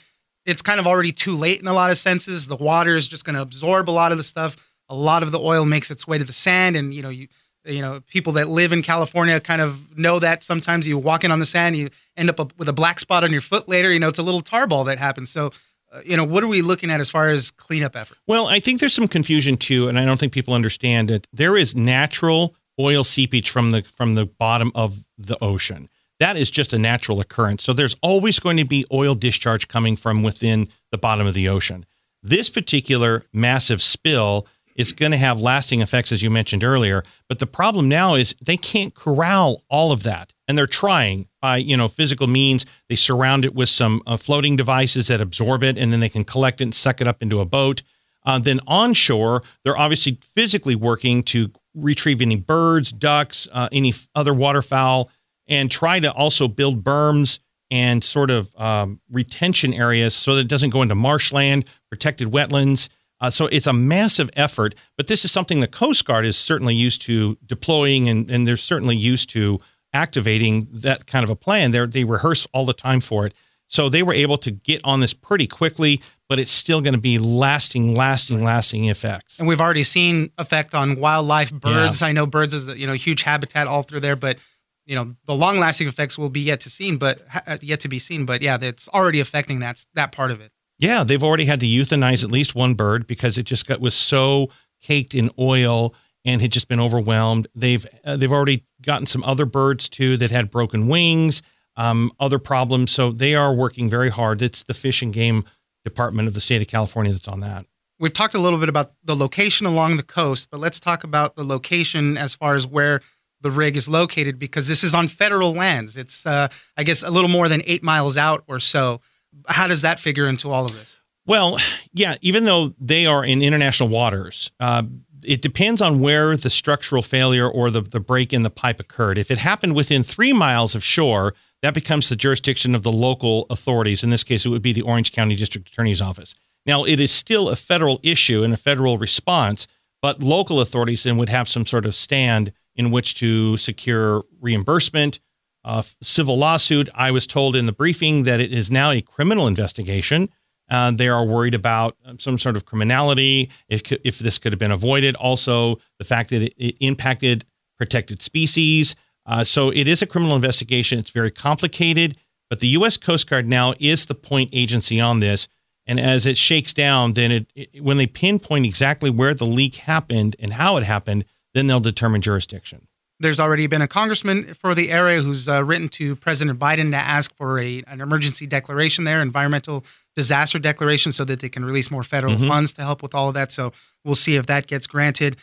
It's 0.44 0.62
kind 0.62 0.78
of 0.78 0.86
already 0.86 1.12
too 1.12 1.36
late 1.36 1.60
in 1.60 1.66
a 1.66 1.72
lot 1.72 1.90
of 1.90 1.98
senses. 1.98 2.46
The 2.46 2.56
water 2.56 2.96
is 2.96 3.08
just 3.08 3.24
going 3.24 3.34
to 3.34 3.42
absorb 3.42 3.90
a 3.90 3.92
lot 3.92 4.12
of 4.12 4.18
the 4.18 4.24
stuff. 4.24 4.56
A 4.88 4.94
lot 4.94 5.24
of 5.24 5.32
the 5.32 5.40
oil 5.40 5.64
makes 5.64 5.90
its 5.90 6.06
way 6.06 6.18
to 6.18 6.24
the 6.24 6.32
sand, 6.32 6.76
and 6.76 6.94
you 6.94 7.02
know, 7.02 7.08
you 7.08 7.26
you 7.64 7.82
know, 7.82 8.00
people 8.06 8.34
that 8.34 8.48
live 8.48 8.72
in 8.72 8.80
California 8.80 9.40
kind 9.40 9.60
of 9.60 9.98
know 9.98 10.20
that. 10.20 10.44
Sometimes 10.44 10.86
you 10.86 10.96
walk 10.96 11.24
in 11.24 11.32
on 11.32 11.40
the 11.40 11.46
sand, 11.46 11.76
you 11.76 11.90
end 12.16 12.30
up 12.30 12.56
with 12.56 12.68
a 12.68 12.72
black 12.72 13.00
spot 13.00 13.24
on 13.24 13.32
your 13.32 13.40
foot 13.40 13.68
later. 13.68 13.92
You 13.92 13.98
know, 13.98 14.06
it's 14.06 14.20
a 14.20 14.22
little 14.22 14.40
tar 14.40 14.68
ball 14.68 14.84
that 14.84 15.00
happens. 15.00 15.30
So 15.30 15.50
uh, 15.92 16.00
you 16.04 16.16
know, 16.16 16.24
what 16.24 16.42
are 16.42 16.48
we 16.48 16.62
looking 16.62 16.90
at 16.90 17.00
as 17.00 17.10
far 17.10 17.30
as 17.30 17.50
cleanup 17.50 17.96
effort? 17.96 18.18
Well, 18.26 18.46
I 18.46 18.60
think 18.60 18.80
there's 18.80 18.94
some 18.94 19.08
confusion 19.08 19.56
too, 19.56 19.88
and 19.88 19.98
I 19.98 20.04
don't 20.04 20.18
think 20.18 20.32
people 20.32 20.54
understand 20.54 21.10
it. 21.10 21.26
There 21.32 21.56
is 21.56 21.76
natural 21.76 22.54
oil 22.80 23.04
seepage 23.04 23.50
from 23.50 23.70
the 23.70 23.82
from 23.82 24.14
the 24.14 24.26
bottom 24.26 24.72
of 24.74 25.04
the 25.18 25.42
ocean. 25.42 25.88
That 26.18 26.36
is 26.36 26.50
just 26.50 26.72
a 26.72 26.78
natural 26.78 27.20
occurrence. 27.20 27.62
So 27.62 27.72
there's 27.72 27.96
always 28.02 28.40
going 28.40 28.56
to 28.56 28.64
be 28.64 28.84
oil 28.92 29.14
discharge 29.14 29.68
coming 29.68 29.96
from 29.96 30.22
within 30.22 30.68
the 30.90 30.98
bottom 30.98 31.26
of 31.26 31.34
the 31.34 31.48
ocean. 31.48 31.84
This 32.22 32.48
particular 32.48 33.24
massive 33.32 33.82
spill 33.82 34.46
is 34.76 34.92
going 34.92 35.12
to 35.12 35.18
have 35.18 35.40
lasting 35.40 35.80
effects, 35.80 36.12
as 36.12 36.22
you 36.22 36.30
mentioned 36.30 36.62
earlier. 36.62 37.02
But 37.28 37.38
the 37.38 37.46
problem 37.46 37.88
now 37.88 38.14
is 38.14 38.36
they 38.42 38.56
can't 38.56 38.94
corral 38.94 39.62
all 39.70 39.90
of 39.90 40.02
that, 40.04 40.32
and 40.46 40.56
they're 40.56 40.66
trying 40.66 41.28
by 41.40 41.56
you 41.58 41.76
know 41.76 41.88
physical 41.88 42.26
means. 42.26 42.66
They 42.88 42.94
surround 42.94 43.44
it 43.44 43.54
with 43.54 43.68
some 43.68 44.02
uh, 44.06 44.16
floating 44.16 44.56
devices 44.56 45.08
that 45.08 45.20
absorb 45.20 45.62
it, 45.62 45.78
and 45.78 45.92
then 45.92 46.00
they 46.00 46.08
can 46.08 46.24
collect 46.24 46.60
it 46.60 46.64
and 46.64 46.74
suck 46.74 47.00
it 47.00 47.08
up 47.08 47.22
into 47.22 47.40
a 47.40 47.46
boat. 47.46 47.82
Uh, 48.26 48.38
then 48.38 48.60
onshore, 48.66 49.42
they're 49.64 49.78
obviously 49.78 50.18
physically 50.34 50.74
working 50.74 51.22
to 51.22 51.48
retrieve 51.74 52.20
any 52.20 52.36
birds, 52.36 52.90
ducks, 52.90 53.48
uh, 53.52 53.68
any 53.72 53.94
other 54.14 54.34
waterfowl, 54.34 55.08
and 55.46 55.70
try 55.70 56.00
to 56.00 56.12
also 56.12 56.48
build 56.48 56.82
berms 56.82 57.38
and 57.70 58.02
sort 58.02 58.30
of 58.30 58.54
um, 58.56 59.00
retention 59.10 59.72
areas 59.72 60.14
so 60.14 60.34
that 60.34 60.42
it 60.42 60.48
doesn't 60.48 60.70
go 60.70 60.82
into 60.82 60.94
marshland, 60.94 61.64
protected 61.88 62.28
wetlands. 62.28 62.88
Uh, 63.20 63.30
so 63.30 63.46
it's 63.46 63.66
a 63.66 63.72
massive 63.72 64.28
effort, 64.34 64.74
but 64.96 65.06
this 65.06 65.24
is 65.24 65.32
something 65.32 65.60
the 65.60 65.66
Coast 65.66 66.04
Guard 66.04 66.26
is 66.26 66.36
certainly 66.36 66.74
used 66.74 67.02
to 67.02 67.38
deploying, 67.46 68.08
and, 68.08 68.30
and 68.30 68.46
they're 68.46 68.56
certainly 68.56 68.96
used 68.96 69.30
to 69.30 69.58
activating 69.92 70.68
that 70.70 71.06
kind 71.06 71.24
of 71.24 71.30
a 71.30 71.36
plan. 71.36 71.70
They 71.70 71.86
they 71.86 72.04
rehearse 72.04 72.46
all 72.52 72.66
the 72.66 72.74
time 72.74 73.00
for 73.00 73.26
it, 73.26 73.34
so 73.68 73.88
they 73.88 74.02
were 74.02 74.12
able 74.12 74.36
to 74.38 74.50
get 74.50 74.80
on 74.84 75.00
this 75.00 75.12
pretty 75.12 75.46
quickly. 75.46 76.00
But 76.28 76.40
it's 76.40 76.50
still 76.50 76.80
going 76.80 76.94
to 76.94 77.00
be 77.00 77.20
lasting, 77.20 77.94
lasting, 77.94 78.42
lasting 78.42 78.86
effects. 78.86 79.38
And 79.38 79.46
we've 79.46 79.60
already 79.60 79.84
seen 79.84 80.32
effect 80.38 80.74
on 80.74 80.96
wildlife, 80.96 81.52
birds. 81.52 82.00
Yeah. 82.00 82.08
I 82.08 82.12
know 82.12 82.26
birds 82.26 82.52
is 82.52 82.66
you 82.76 82.86
know 82.86 82.94
huge 82.94 83.22
habitat 83.22 83.68
all 83.68 83.82
through 83.82 84.00
there, 84.00 84.16
but 84.16 84.38
you 84.86 84.96
know 84.96 85.14
the 85.26 85.34
long 85.34 85.58
lasting 85.58 85.86
effects 85.86 86.18
will 86.18 86.30
be 86.30 86.40
yet 86.40 86.60
to 86.60 86.70
seen, 86.70 86.96
but 86.96 87.20
yet 87.60 87.80
to 87.80 87.88
be 87.88 88.00
seen. 88.00 88.26
But 88.26 88.42
yeah, 88.42 88.58
it's 88.60 88.88
already 88.88 89.20
affecting 89.20 89.60
that 89.60 89.84
that 89.94 90.10
part 90.10 90.32
of 90.32 90.40
it. 90.40 90.50
Yeah, 90.78 91.04
they've 91.04 91.22
already 91.22 91.44
had 91.46 91.60
to 91.60 91.66
euthanize 91.66 92.24
at 92.24 92.30
least 92.30 92.54
one 92.54 92.74
bird 92.74 93.06
because 93.06 93.38
it 93.38 93.44
just 93.44 93.66
got 93.66 93.80
was 93.80 93.94
so 93.94 94.50
caked 94.82 95.14
in 95.14 95.30
oil 95.38 95.94
and 96.24 96.42
had 96.42 96.50
just 96.50 96.68
been 96.68 96.80
overwhelmed. 96.80 97.46
They've 97.54 97.86
uh, 98.04 98.16
they've 98.16 98.32
already 98.32 98.64
gotten 98.82 99.06
some 99.06 99.24
other 99.24 99.46
birds 99.46 99.88
too 99.88 100.16
that 100.18 100.30
had 100.30 100.50
broken 100.50 100.88
wings, 100.88 101.42
um, 101.76 102.10
other 102.18 102.38
problems. 102.38 102.90
So 102.92 103.12
they 103.12 103.34
are 103.34 103.52
working 103.52 103.88
very 103.88 104.10
hard. 104.10 104.42
It's 104.42 104.62
the 104.62 104.74
Fish 104.74 105.02
and 105.02 105.12
Game 105.12 105.44
Department 105.84 106.28
of 106.28 106.34
the 106.34 106.40
state 106.40 106.62
of 106.62 106.68
California 106.68 107.12
that's 107.12 107.28
on 107.28 107.40
that. 107.40 107.66
We've 107.98 108.12
talked 108.12 108.34
a 108.34 108.40
little 108.40 108.58
bit 108.58 108.68
about 108.68 108.92
the 109.04 109.16
location 109.16 109.66
along 109.66 109.96
the 109.96 110.02
coast, 110.02 110.48
but 110.50 110.60
let's 110.60 110.78
talk 110.78 111.04
about 111.04 111.34
the 111.36 111.44
location 111.44 112.18
as 112.18 112.34
far 112.34 112.54
as 112.54 112.66
where 112.66 113.00
the 113.40 113.50
rig 113.50 113.76
is 113.76 113.88
located 113.88 114.38
because 114.38 114.68
this 114.68 114.84
is 114.84 114.94
on 114.94 115.08
federal 115.08 115.52
lands. 115.52 115.96
It's 115.96 116.26
uh, 116.26 116.48
I 116.76 116.84
guess 116.84 117.02
a 117.02 117.10
little 117.10 117.28
more 117.28 117.48
than 117.48 117.62
eight 117.64 117.82
miles 117.82 118.16
out 118.16 118.44
or 118.48 118.60
so 118.60 119.00
how 119.46 119.66
does 119.66 119.82
that 119.82 120.00
figure 120.00 120.28
into 120.28 120.50
all 120.50 120.64
of 120.64 120.72
this? 120.72 121.00
Well, 121.26 121.58
yeah, 121.92 122.16
even 122.20 122.44
though 122.44 122.74
they 122.80 123.06
are 123.06 123.24
in 123.24 123.42
international 123.42 123.88
waters, 123.88 124.50
uh, 124.60 124.84
it 125.24 125.42
depends 125.42 125.82
on 125.82 126.00
where 126.00 126.36
the 126.36 126.50
structural 126.50 127.02
failure 127.02 127.48
or 127.48 127.70
the, 127.70 127.80
the 127.80 128.00
break 128.00 128.32
in 128.32 128.42
the 128.42 128.50
pipe 128.50 128.78
occurred. 128.78 129.18
If 129.18 129.30
it 129.30 129.38
happened 129.38 129.74
within 129.74 130.02
three 130.02 130.32
miles 130.32 130.74
of 130.74 130.84
shore, 130.84 131.34
that 131.62 131.74
becomes 131.74 132.08
the 132.08 132.16
jurisdiction 132.16 132.74
of 132.74 132.82
the 132.82 132.92
local 132.92 133.46
authorities. 133.50 134.04
In 134.04 134.10
this 134.10 134.24
case, 134.24 134.44
it 134.44 134.50
would 134.50 134.62
be 134.62 134.72
the 134.72 134.82
Orange 134.82 135.12
County 135.12 135.36
District 135.36 135.68
Attorney's 135.68 136.02
Office. 136.02 136.34
Now, 136.66 136.84
it 136.84 137.00
is 137.00 137.12
still 137.12 137.48
a 137.48 137.56
federal 137.56 138.00
issue 138.02 138.42
and 138.42 138.52
a 138.52 138.56
federal 138.56 138.98
response, 138.98 139.66
but 140.02 140.22
local 140.22 140.60
authorities 140.60 141.04
then 141.04 141.16
would 141.16 141.28
have 141.28 141.48
some 141.48 141.64
sort 141.64 141.86
of 141.86 141.94
stand 141.94 142.52
in 142.74 142.90
which 142.90 143.14
to 143.14 143.56
secure 143.56 144.24
reimbursement, 144.40 145.20
uh, 145.64 145.82
civil 146.02 146.36
lawsuit. 146.36 146.88
I 146.94 147.10
was 147.10 147.26
told 147.26 147.56
in 147.56 147.66
the 147.66 147.72
briefing 147.72 148.24
that 148.24 148.40
it 148.40 148.52
is 148.52 148.70
now 148.70 148.90
a 148.90 149.00
criminal 149.00 149.46
investigation. 149.46 150.28
Uh, 150.68 150.90
they 150.90 151.08
are 151.08 151.24
worried 151.24 151.54
about 151.54 151.96
um, 152.04 152.18
some 152.18 152.38
sort 152.38 152.56
of 152.56 152.64
criminality, 152.64 153.50
if, 153.68 153.90
if 154.04 154.18
this 154.18 154.38
could 154.38 154.52
have 154.52 154.58
been 154.58 154.72
avoided. 154.72 155.14
Also, 155.14 155.78
the 155.98 156.04
fact 156.04 156.30
that 156.30 156.42
it, 156.42 156.54
it 156.56 156.76
impacted 156.80 157.44
protected 157.78 158.22
species. 158.22 158.96
Uh, 159.26 159.42
so 159.44 159.70
it 159.70 159.88
is 159.88 160.02
a 160.02 160.06
criminal 160.06 160.36
investigation. 160.36 160.98
It's 160.98 161.10
very 161.10 161.30
complicated, 161.30 162.16
but 162.48 162.60
the 162.60 162.68
U.S. 162.68 162.96
Coast 162.96 163.28
Guard 163.28 163.48
now 163.48 163.74
is 163.80 164.06
the 164.06 164.14
point 164.14 164.50
agency 164.52 165.00
on 165.00 165.20
this. 165.20 165.48
And 165.86 166.00
as 166.00 166.26
it 166.26 166.36
shakes 166.36 166.74
down, 166.74 167.12
then 167.12 167.30
it, 167.30 167.50
it, 167.54 167.82
when 167.82 167.96
they 167.96 168.06
pinpoint 168.06 168.66
exactly 168.66 169.10
where 169.10 169.34
the 169.34 169.44
leak 169.44 169.76
happened 169.76 170.34
and 170.38 170.52
how 170.52 170.76
it 170.76 170.82
happened, 170.82 171.24
then 171.54 171.66
they'll 171.66 171.80
determine 171.80 172.20
jurisdiction. 172.20 172.88
There's 173.18 173.40
already 173.40 173.66
been 173.66 173.82
a 173.82 173.88
congressman 173.88 174.52
for 174.54 174.74
the 174.74 174.90
area 174.90 175.22
who's 175.22 175.48
uh, 175.48 175.64
written 175.64 175.88
to 175.90 176.16
President 176.16 176.58
Biden 176.58 176.90
to 176.90 176.96
ask 176.96 177.34
for 177.34 177.58
a, 177.60 177.82
an 177.86 178.00
emergency 178.00 178.46
declaration 178.46 179.04
there, 179.04 179.22
environmental 179.22 179.84
disaster 180.14 180.58
declaration, 180.58 181.12
so 181.12 181.24
that 181.24 181.40
they 181.40 181.48
can 181.48 181.64
release 181.64 181.90
more 181.90 182.02
federal 182.02 182.34
mm-hmm. 182.34 182.48
funds 182.48 182.72
to 182.74 182.82
help 182.82 183.02
with 183.02 183.14
all 183.14 183.28
of 183.28 183.34
that. 183.34 183.52
So 183.52 183.72
we'll 184.04 184.16
see 184.16 184.36
if 184.36 184.46
that 184.46 184.66
gets 184.66 184.86
granted. 184.86 185.36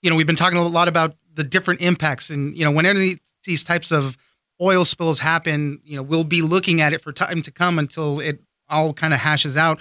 You 0.00 0.10
know, 0.10 0.16
we've 0.16 0.26
been 0.26 0.36
talking 0.36 0.58
a 0.58 0.62
lot 0.62 0.88
about 0.88 1.16
the 1.34 1.44
different 1.44 1.80
impacts, 1.80 2.30
and 2.30 2.56
you 2.56 2.64
know, 2.64 2.70
whenever 2.70 2.98
these 3.44 3.64
types 3.64 3.90
of 3.90 4.16
oil 4.60 4.84
spills 4.84 5.18
happen, 5.18 5.80
you 5.84 5.96
know, 5.96 6.02
we'll 6.02 6.24
be 6.24 6.42
looking 6.42 6.80
at 6.80 6.92
it 6.92 7.00
for 7.00 7.12
time 7.12 7.42
to 7.42 7.50
come 7.50 7.78
until 7.78 8.20
it 8.20 8.40
all 8.68 8.92
kind 8.92 9.12
of 9.12 9.20
hashes 9.20 9.56
out. 9.56 9.80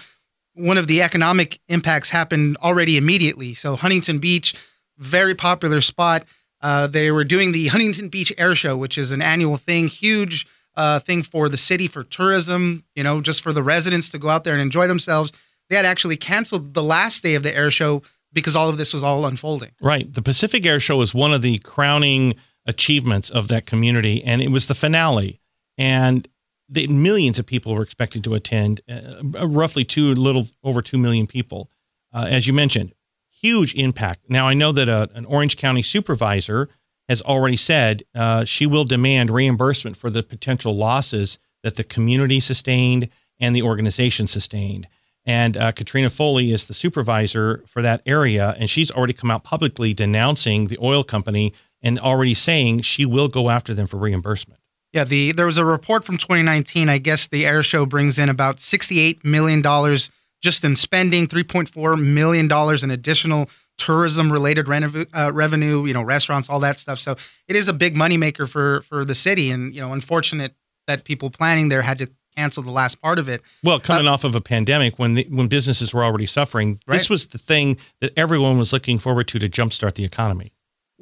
One 0.53 0.77
of 0.77 0.87
the 0.87 1.01
economic 1.01 1.59
impacts 1.69 2.09
happened 2.09 2.57
already 2.57 2.97
immediately. 2.97 3.53
So 3.53 3.75
Huntington 3.75 4.19
Beach, 4.19 4.55
very 4.97 5.35
popular 5.35 5.81
spot 5.81 6.25
uh, 6.61 6.87
they 6.87 7.11
were 7.11 7.23
doing 7.23 7.51
the 7.51 7.67
Huntington 7.67 8.09
Beach 8.09 8.31
Air 8.37 8.55
Show, 8.55 8.77
which 8.77 8.97
is 8.97 9.11
an 9.11 9.21
annual 9.21 9.57
thing, 9.57 9.87
huge 9.87 10.45
uh, 10.75 10.99
thing 10.99 11.23
for 11.23 11.49
the 11.49 11.57
city 11.57 11.87
for 11.87 12.03
tourism, 12.03 12.83
you 12.95 13.03
know, 13.03 13.21
just 13.21 13.41
for 13.41 13.51
the 13.51 13.63
residents 13.63 14.09
to 14.09 14.19
go 14.19 14.29
out 14.29 14.43
there 14.43 14.53
and 14.53 14.61
enjoy 14.61 14.87
themselves. 14.87 15.33
They 15.69 15.75
had 15.75 15.85
actually 15.85 16.17
canceled 16.17 16.73
the 16.73 16.83
last 16.83 17.23
day 17.23 17.35
of 17.35 17.43
the 17.43 17.55
air 17.55 17.71
show 17.71 18.03
because 18.33 18.55
all 18.55 18.69
of 18.69 18.77
this 18.77 18.93
was 18.93 19.03
all 19.03 19.25
unfolding. 19.25 19.71
Right. 19.81 20.11
The 20.11 20.21
Pacific 20.21 20.65
Air 20.65 20.79
Show 20.79 20.97
was 20.97 21.13
one 21.13 21.33
of 21.33 21.41
the 21.41 21.59
crowning 21.59 22.35
achievements 22.65 23.29
of 23.29 23.47
that 23.49 23.65
community, 23.65 24.23
and 24.23 24.41
it 24.41 24.49
was 24.49 24.67
the 24.67 24.75
finale. 24.75 25.39
And 25.77 26.27
the, 26.69 26.87
millions 26.87 27.39
of 27.39 27.45
people 27.45 27.73
were 27.73 27.81
expected 27.81 28.23
to 28.23 28.33
attend, 28.33 28.81
uh, 28.89 29.47
roughly 29.47 29.83
two, 29.83 30.13
little 30.15 30.47
over 30.63 30.81
two 30.81 30.97
million 30.97 31.27
people. 31.27 31.69
Uh, 32.13 32.27
as 32.29 32.47
you 32.47 32.53
mentioned, 32.53 32.93
huge 33.29 33.73
impact. 33.75 34.29
Now, 34.29 34.47
I 34.47 34.53
know 34.53 34.71
that 34.71 34.87
a, 34.87 35.09
an 35.15 35.25
Orange 35.25 35.57
County 35.57 35.81
supervisor 35.81 36.69
has 37.09 37.21
already 37.21 37.57
said 37.57 38.03
uh, 38.15 38.45
she 38.45 38.65
will 38.65 38.83
demand 38.83 39.31
reimbursement 39.31 39.97
for 39.97 40.09
the 40.09 40.23
potential 40.23 40.75
losses 40.75 41.39
that 41.63 41.75
the 41.75 41.83
community 41.83 42.39
sustained 42.39 43.09
and 43.39 43.55
the 43.55 43.63
organization 43.63 44.27
sustained. 44.27 44.87
And 45.25 45.55
uh, 45.55 45.71
Katrina 45.71 46.09
Foley 46.09 46.51
is 46.51 46.65
the 46.65 46.73
supervisor 46.73 47.63
for 47.67 47.81
that 47.81 48.01
area, 48.05 48.55
and 48.57 48.69
she's 48.69 48.89
already 48.89 49.13
come 49.13 49.29
out 49.29 49.43
publicly 49.43 49.93
denouncing 49.93 50.67
the 50.67 50.77
oil 50.81 51.03
company 51.03 51.53
and 51.83 51.99
already 51.99 52.33
saying 52.33 52.81
she 52.81 53.05
will 53.05 53.27
go 53.27 53.49
after 53.49 53.73
them 53.73 53.85
for 53.85 53.97
reimbursement. 53.97 54.59
Yeah, 54.93 55.03
the 55.03 55.31
there 55.31 55.45
was 55.45 55.57
a 55.57 55.65
report 55.65 56.03
from 56.03 56.17
2019. 56.17 56.89
I 56.89 56.97
guess 56.97 57.27
the 57.27 57.45
air 57.45 57.63
show 57.63 57.85
brings 57.85 58.19
in 58.19 58.29
about 58.29 58.59
68 58.59 59.23
million 59.23 59.61
dollars 59.61 60.09
just 60.41 60.63
in 60.63 60.75
spending, 60.75 61.27
$3.4 61.27 62.01
million 62.01 62.51
in 62.83 62.91
additional 62.91 63.49
tourism 63.77 64.31
related 64.31 64.67
uh, 65.13 65.31
revenue, 65.33 65.85
you 65.85 65.93
know, 65.93 66.01
restaurants, 66.01 66.49
all 66.49 66.59
that 66.59 66.79
stuff. 66.79 66.99
So 66.99 67.15
it 67.47 67.55
is 67.55 67.67
a 67.67 67.73
big 67.73 67.95
moneymaker 67.95 68.49
for, 68.49 68.81
for 68.81 69.05
the 69.05 69.15
city. 69.15 69.51
And, 69.51 69.73
you 69.73 69.81
know, 69.81 69.93
unfortunate 69.93 70.55
that 70.87 71.03
people 71.05 71.29
planning 71.29 71.69
there 71.69 71.81
had 71.81 71.99
to 71.99 72.09
cancel 72.41 72.63
the 72.63 72.71
last 72.71 73.01
part 73.01 73.19
of 73.19 73.29
it. 73.29 73.41
Well, 73.63 73.79
coming 73.79 74.07
uh, 74.07 74.13
off 74.13 74.23
of 74.23 74.35
a 74.35 74.41
pandemic 74.41 74.97
when 74.97 75.13
the, 75.13 75.27
when 75.29 75.47
businesses 75.47 75.93
were 75.93 76.03
already 76.03 76.25
suffering, 76.25 76.79
right. 76.87 76.97
this 76.97 77.09
was 77.09 77.27
the 77.27 77.37
thing 77.37 77.77
that 77.99 78.11
everyone 78.17 78.57
was 78.57 78.73
looking 78.73 78.97
forward 78.97 79.27
to 79.29 79.39
to 79.39 79.47
jumpstart 79.47 79.95
the 79.95 80.05
economy 80.05 80.51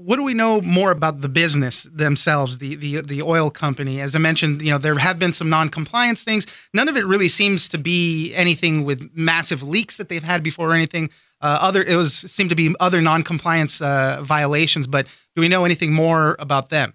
what 0.02 0.16
do 0.16 0.24
we 0.24 0.34
know 0.34 0.62
more 0.62 0.92
about 0.92 1.20
the 1.20 1.28
business 1.28 1.84
themselves, 1.84 2.60
the 2.60 2.76
the 2.76 3.02
the 3.02 3.22
oil 3.22 3.50
company? 3.50 4.00
As 4.00 4.16
I 4.16 4.20
mentioned, 4.20 4.62
you 4.62 4.72
know 4.72 4.78
there 4.78 4.98
have 4.98 5.20
been 5.20 5.34
some 5.34 5.50
non-compliance 5.50 6.24
things. 6.24 6.48
None 6.74 6.88
of 6.88 6.96
it 6.96 7.06
really 7.06 7.28
seems 7.28 7.68
to 7.68 7.78
be 7.78 8.34
anything 8.34 8.86
with 8.86 9.12
massive 9.14 9.62
leaks 9.62 9.98
that 9.98 10.08
they've 10.08 10.24
had 10.24 10.42
before 10.42 10.72
or 10.72 10.74
anything. 10.74 11.10
Uh, 11.42 11.60
other 11.60 11.84
it 11.84 11.98
was 11.98 12.14
seemed 12.14 12.50
to 12.50 12.56
be 12.56 12.74
other 12.80 13.02
non-compliance 13.02 13.82
uh, 13.82 14.22
violations. 14.24 14.88
But 14.88 15.06
do 15.36 15.42
we 15.42 15.50
know 15.50 15.66
anything 15.66 15.92
more 15.92 16.38
about 16.40 16.70
them? 16.70 16.94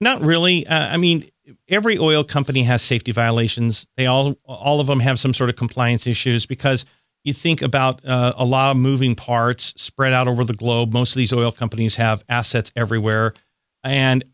Not 0.00 0.22
really. 0.22 0.64
Uh, 0.68 0.94
I 0.94 0.98
mean, 0.98 1.24
every 1.68 1.98
oil 1.98 2.24
company 2.24 2.62
has 2.64 2.82
safety 2.82 3.12
violations. 3.12 3.86
They 3.96 4.06
all 4.06 4.36
all 4.44 4.80
of 4.80 4.86
them 4.86 5.00
have 5.00 5.18
some 5.18 5.34
sort 5.34 5.50
of 5.50 5.56
compliance 5.56 6.06
issues 6.06 6.46
because 6.46 6.84
you 7.24 7.32
think 7.32 7.62
about 7.62 8.04
uh, 8.04 8.32
a 8.36 8.44
lot 8.44 8.70
of 8.70 8.76
moving 8.76 9.14
parts 9.14 9.74
spread 9.76 10.12
out 10.12 10.28
over 10.28 10.44
the 10.44 10.54
globe. 10.54 10.92
Most 10.92 11.12
of 11.12 11.18
these 11.18 11.32
oil 11.32 11.52
companies 11.52 11.96
have 11.96 12.24
assets 12.28 12.72
everywhere, 12.76 13.32
and 13.84 14.24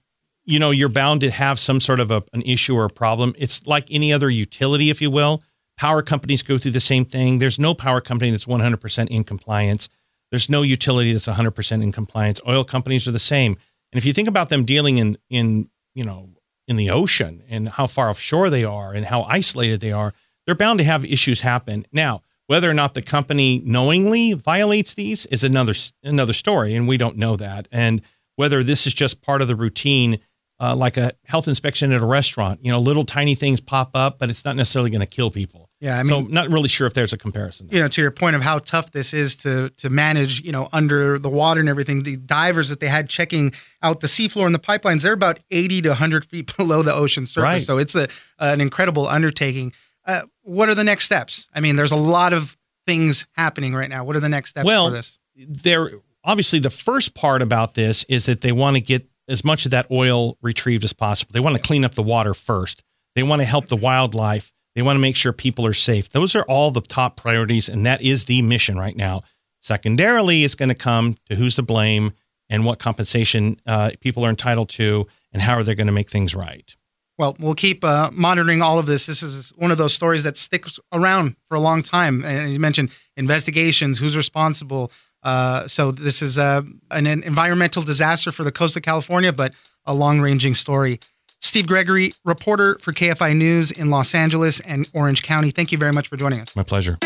you 0.44 0.58
know 0.58 0.70
you're 0.70 0.88
bound 0.88 1.20
to 1.23 1.30
have 1.30 1.58
some 1.58 1.80
sort 1.80 2.00
of 2.00 2.11
a, 2.11 2.23
an 2.32 2.42
issue 2.42 2.76
or 2.76 2.85
a 2.85 2.90
problem. 2.90 3.35
It's 3.38 3.66
like 3.66 3.88
any 3.90 4.12
other 4.12 4.30
utility, 4.30 4.90
if 4.90 5.02
you 5.02 5.11
will. 5.11 5.42
Power 5.76 6.00
companies 6.00 6.42
go 6.42 6.56
through 6.56 6.70
the 6.70 6.80
same 6.80 7.04
thing. 7.04 7.38
There's 7.38 7.58
no 7.58 7.75
power 7.75 8.00
company 8.00 8.30
that's 8.30 8.46
100% 8.46 9.11
in 9.11 9.25
compliance. 9.25 9.90
There's 10.30 10.49
no 10.49 10.62
utility 10.62 11.12
that's 11.12 11.28
100% 11.28 11.82
in 11.82 11.92
compliance. 11.92 12.40
Oil 12.49 12.64
companies 12.64 13.06
are 13.06 13.12
the 13.12 13.18
same. 13.18 13.56
And 13.92 13.99
if 13.99 14.04
you 14.04 14.12
think 14.12 14.28
about 14.28 14.49
them 14.49 14.64
dealing 14.64 14.99
in 14.99 15.16
in 15.30 15.68
you 15.94 16.04
know 16.04 16.30
in 16.68 16.76
the 16.76 16.90
ocean 16.90 17.42
and 17.49 17.68
how 17.68 17.87
far 17.87 18.11
offshore 18.11 18.50
they 18.50 18.64
are 18.64 18.92
and 18.92 19.06
how 19.06 19.23
isolated 19.23 19.80
they 19.80 19.92
are, 19.92 20.12
they're 20.44 20.54
bound 20.54 20.78
to 20.78 20.85
have 20.85 21.04
issues 21.04 21.40
happen. 21.40 21.85
Now, 21.92 22.23
whether 22.46 22.70
or 22.70 22.75
not 22.75 22.94
the 22.94 23.02
company 23.02 23.61
knowingly 23.64 24.32
violates 24.32 24.94
these 24.94 25.26
is 25.26 25.42
another 25.42 25.75
another 26.04 26.32
story, 26.32 26.75
and 26.75 26.87
we 26.87 26.96
don't 26.96 27.16
know 27.16 27.37
that. 27.37 27.66
And 27.73 28.02
whether 28.37 28.62
this 28.62 28.87
is 28.87 28.94
just 28.94 29.23
part 29.23 29.42
of 29.42 29.49
the 29.49 29.56
routine, 29.56 30.18
uh, 30.61 30.76
like 30.76 30.96
a 30.96 31.12
health 31.25 31.49
inspection 31.49 31.92
at 31.92 32.00
a 32.00 32.06
restaurant, 32.06 32.61
you 32.62 32.70
know, 32.70 32.78
little 32.80 33.04
tiny 33.04 33.35
things 33.35 33.61
pop 33.61 33.90
up, 33.94 34.18
but 34.18 34.30
it's 34.30 34.44
not 34.44 34.56
necessarily 34.56 34.90
going 34.90 35.00
to 35.00 35.06
kill 35.06 35.30
people. 35.30 35.65
Yeah, 35.80 35.99
I 35.99 36.02
mean, 36.02 36.09
so 36.09 36.21
not 36.23 36.49
really 36.49 36.68
sure 36.68 36.87
if 36.87 36.95
there's 36.95 37.12
a 37.12 37.18
comparison. 37.18 37.68
you 37.71 37.78
know, 37.78 37.88
to 37.88 38.00
your 38.00 38.11
point 38.11 38.35
of 38.35 38.42
how 38.42 38.61
tough 38.61 38.92
this 38.92 39.12
is 39.12 39.37
to 39.37 39.68
to 39.71 39.90
manage, 39.90 40.40
you 40.40 40.52
know, 40.52 40.68
under 40.73 41.18
the 41.18 41.28
water 41.28 41.61
and 41.61 41.68
everything. 41.68 42.02
The 42.02 42.16
divers 42.16 42.71
that 42.71 42.80
they 42.80 42.88
had 42.88 43.11
checking 43.11 43.52
out 43.83 44.00
the 44.00 44.06
seafloor 44.06 44.47
and 44.47 44.54
the 44.54 44.59
pipelines, 44.59 45.02
they're 45.02 45.12
about 45.12 45.38
eighty 45.50 45.83
to 45.83 45.95
hundred 45.95 46.25
feet 46.30 46.56
below 46.56 46.83
the 46.83 46.95
ocean 46.95 47.26
surface. 47.26 47.42
Right. 47.42 47.62
So 47.62 47.78
it's 47.78 47.95
a 47.95 48.09
an 48.38 48.61
incredible 48.61 49.06
undertaking. 49.06 49.73
Uh, 50.06 50.23
what 50.42 50.68
are 50.68 50.75
the 50.75 50.85
next 50.85 51.04
steps? 51.04 51.50
I 51.54 51.61
mean, 51.61 51.76
there's 51.76 51.92
a 51.92 51.97
lot 51.97 52.33
of 52.33 52.56
things 52.87 53.26
happening 53.33 53.75
right 53.75 53.90
now. 53.90 54.04
What 54.04 54.16
are 54.16 54.21
the 54.21 54.28
next 54.28 54.50
steps 54.50 54.64
Well, 54.64 54.88
for 54.88 54.92
this? 54.92 55.18
They're 55.37 55.90
obviously 56.25 56.59
the 56.59 56.71
first 56.71 57.14
part 57.14 57.42
about 57.42 57.75
this 57.75 58.04
is 58.04 58.26
that 58.26 58.40
they 58.40 58.52
want 58.52 58.76
to 58.76 58.83
get 58.83 59.06
as 59.28 59.45
much 59.45 59.64
of 59.64 59.73
that 59.73 59.90
oil 59.90 60.38
retrieved 60.40 60.85
as 60.85 60.92
possible. 60.92 61.33
They 61.33 61.40
want 61.40 61.56
to 61.56 61.62
clean 61.62 61.85
up 61.85 61.95
the 61.95 62.02
water 62.02 62.33
first. 62.33 62.83
They 63.14 63.23
want 63.23 63.40
to 63.40 63.47
help 63.47 63.66
the 63.66 63.76
wildlife. 63.76 64.52
They 64.76 64.83
want 64.83 64.97
to 64.97 65.00
make 65.00 65.16
sure 65.16 65.33
people 65.33 65.64
are 65.64 65.73
safe. 65.73 66.11
Those 66.11 66.37
are 66.37 66.42
all 66.42 66.71
the 66.71 66.83
top 66.83 67.16
priorities, 67.16 67.71
and 67.71 67.87
that 67.87 68.02
is 68.02 68.26
the 68.26 68.42
mission 68.42 68.78
right 68.78 68.95
now. 68.95 69.23
Secondarily, 69.59 70.45
it's 70.45 70.54
going 70.54 70.68
to 70.68 70.75
come 70.75 71.14
to 71.30 71.35
who's 71.35 71.56
to 71.56 71.62
blame 71.62 72.12
and 72.50 72.66
what 72.66 72.78
compensation 72.78 73.56
uh, 73.66 73.92
people 74.00 74.25
are 74.25 74.28
entitled 74.28 74.68
to, 74.68 75.06
and 75.33 75.40
how 75.40 75.54
are 75.54 75.62
they 75.62 75.75
going 75.75 75.87
to 75.87 75.95
make 75.95 76.11
things 76.11 76.35
right. 76.35 76.76
Well, 77.16 77.37
we'll 77.40 77.54
keep 77.54 77.83
uh, 77.83 78.11
monitoring 78.12 78.61
all 78.61 78.78
of 78.78 78.85
this. 78.85 79.06
This 79.06 79.23
is 79.23 79.50
one 79.56 79.71
of 79.71 79.78
those 79.78 79.95
stories 79.95 80.25
that 80.25 80.37
sticks 80.37 80.78
around 80.92 81.37
for 81.49 81.54
a 81.54 81.61
long 81.61 81.80
time. 81.80 82.23
And 82.23 82.52
you 82.52 82.61
mentioned 82.61 82.90
investigations, 83.16 83.99
who's 83.99 84.14
responsible. 84.14 84.92
Uh, 85.23 85.66
so 85.66 85.90
this 85.90 86.21
is 86.21 86.37
uh, 86.37 86.61
an, 86.90 87.06
an 87.06 87.23
environmental 87.23 87.83
disaster 87.83 88.30
for 88.30 88.45
the 88.45 88.52
coast 88.52 88.76
of 88.76 88.83
California, 88.83 89.33
but 89.33 89.54
a 89.87 89.95
long-ranging 89.95 90.54
story. 90.54 91.00
Steve 91.40 91.66
Gregory, 91.66 92.12
reporter 92.25 92.78
for 92.81 92.93
KFI 92.93 93.37
News 93.37 93.71
in 93.71 93.90
Los 93.90 94.14
Angeles 94.14 94.61
and 94.61 94.88
Orange 94.95 95.23
County. 95.23 95.50
Thank 95.50 95.73
you 95.73 95.78
very 95.78 95.93
much 95.93 96.09
for 96.09 96.16
joining 96.16 96.40
us. 96.40 96.57
My 96.57 96.62
pleasure. 96.62 96.99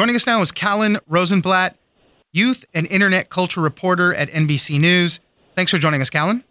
Joining 0.00 0.16
us 0.16 0.26
now 0.26 0.40
is 0.40 0.50
Kalhan 0.50 0.98
Rosenblatt, 1.08 1.76
youth 2.32 2.64
and 2.80 2.90
internet 2.90 3.28
culture 3.28 3.60
reporter 3.60 4.14
at 4.14 4.30
NBC 4.30 4.80
News. 4.80 5.20
Thanks 5.54 5.70
for 5.70 5.76
joining 5.76 6.00
us, 6.00 6.08
Kalhan. 6.08 6.42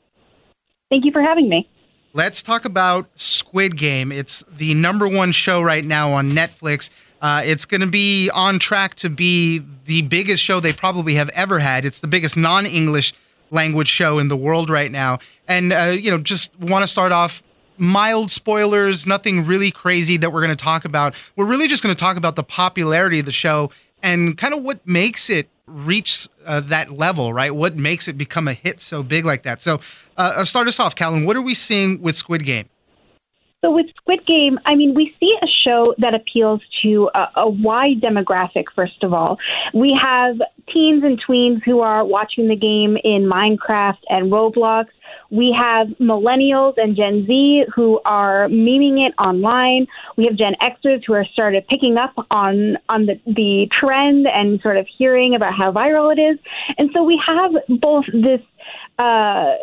Thank 0.91 1.03
you 1.03 1.11
for 1.11 1.23
having 1.23 1.49
me. 1.49 1.67
Let's 2.13 2.43
talk 2.43 2.65
about 2.65 3.09
Squid 3.15 3.77
Game. 3.77 4.11
It's 4.11 4.43
the 4.47 4.75
number 4.75 5.07
one 5.07 5.31
show 5.31 5.59
right 5.59 5.83
now 5.83 6.13
on 6.13 6.29
Netflix. 6.29 6.91
Uh, 7.19 7.41
it's 7.43 7.65
going 7.65 7.81
to 7.81 7.87
be 7.87 8.29
on 8.29 8.59
track 8.59 8.93
to 8.95 9.09
be 9.09 9.63
the 9.85 10.03
biggest 10.03 10.43
show 10.43 10.59
they 10.59 10.71
probably 10.71 11.15
have 11.15 11.29
ever 11.29 11.57
had. 11.57 11.83
It's 11.83 11.99
the 11.99 12.07
biggest 12.07 12.37
non 12.37 12.67
English 12.67 13.13
language 13.49 13.87
show 13.87 14.19
in 14.19 14.27
the 14.27 14.37
world 14.37 14.69
right 14.69 14.91
now. 14.91 15.17
And, 15.47 15.73
uh, 15.73 15.95
you 15.99 16.11
know, 16.11 16.19
just 16.19 16.57
want 16.59 16.83
to 16.83 16.87
start 16.87 17.11
off 17.11 17.41
mild 17.79 18.29
spoilers, 18.29 19.07
nothing 19.07 19.47
really 19.47 19.71
crazy 19.71 20.17
that 20.17 20.31
we're 20.31 20.41
going 20.41 20.55
to 20.55 20.63
talk 20.63 20.85
about. 20.85 21.15
We're 21.35 21.45
really 21.45 21.67
just 21.67 21.81
going 21.81 21.95
to 21.95 21.99
talk 21.99 22.17
about 22.17 22.35
the 22.35 22.43
popularity 22.43 23.19
of 23.19 23.25
the 23.25 23.31
show 23.31 23.71
and 24.03 24.37
kind 24.37 24.53
of 24.53 24.63
what 24.63 24.85
makes 24.85 25.29
it 25.29 25.49
reach 25.69 26.27
uh, 26.45 26.59
that 26.61 26.91
level, 26.91 27.33
right? 27.33 27.53
What 27.53 27.75
makes 27.75 28.07
it 28.07 28.17
become 28.17 28.47
a 28.47 28.53
hit 28.53 28.81
so 28.81 29.03
big 29.03 29.25
like 29.25 29.43
that? 29.43 29.61
So, 29.61 29.75
uh, 30.17 30.33
uh, 30.37 30.45
start 30.45 30.67
us 30.67 30.79
off, 30.79 30.95
Kalhan. 30.95 31.25
What 31.25 31.35
are 31.35 31.41
we 31.41 31.53
seeing 31.53 32.01
with 32.01 32.15
Squid 32.15 32.45
Game? 32.45 32.69
So, 33.61 33.71
with 33.71 33.87
Squid 33.97 34.25
Game, 34.25 34.57
I 34.65 34.75
mean, 34.75 34.93
we 34.93 35.13
see 35.19 35.35
a 35.41 35.47
show 35.65 35.93
that 35.97 36.13
appeals 36.13 36.61
to 36.81 37.09
a, 37.13 37.27
a 37.41 37.49
wide 37.49 38.01
demographic, 38.01 38.65
first 38.73 39.03
of 39.03 39.13
all. 39.13 39.37
We 39.73 39.97
have 40.01 40.37
teens 40.73 41.03
and 41.03 41.21
tweens 41.21 41.61
who 41.63 41.81
are 41.81 42.05
watching 42.05 42.47
the 42.47 42.55
game 42.55 42.97
in 43.03 43.29
Minecraft 43.29 43.97
and 44.09 44.31
Roblox. 44.31 44.85
We 45.31 45.55
have 45.57 45.87
millennials 45.99 46.73
and 46.77 46.95
Gen 46.95 47.25
Z 47.27 47.65
who 47.75 47.99
are 48.05 48.47
memeing 48.47 49.05
it 49.07 49.13
online. 49.19 49.85
We 50.17 50.25
have 50.25 50.35
Gen 50.35 50.53
Xers 50.61 51.03
who 51.05 51.13
are 51.13 51.25
started 51.25 51.67
picking 51.67 51.97
up 51.97 52.13
on 52.31 52.77
on 52.89 53.05
the, 53.05 53.19
the 53.25 53.67
trend 53.79 54.27
and 54.27 54.59
sort 54.61 54.77
of 54.77 54.87
hearing 54.97 55.35
about 55.35 55.53
how 55.53 55.71
viral 55.71 56.11
it 56.15 56.19
is. 56.19 56.39
And 56.77 56.89
so 56.93 57.03
we 57.03 57.21
have 57.25 57.51
both 57.79 58.05
this 58.13 58.41
uh, 58.97 59.53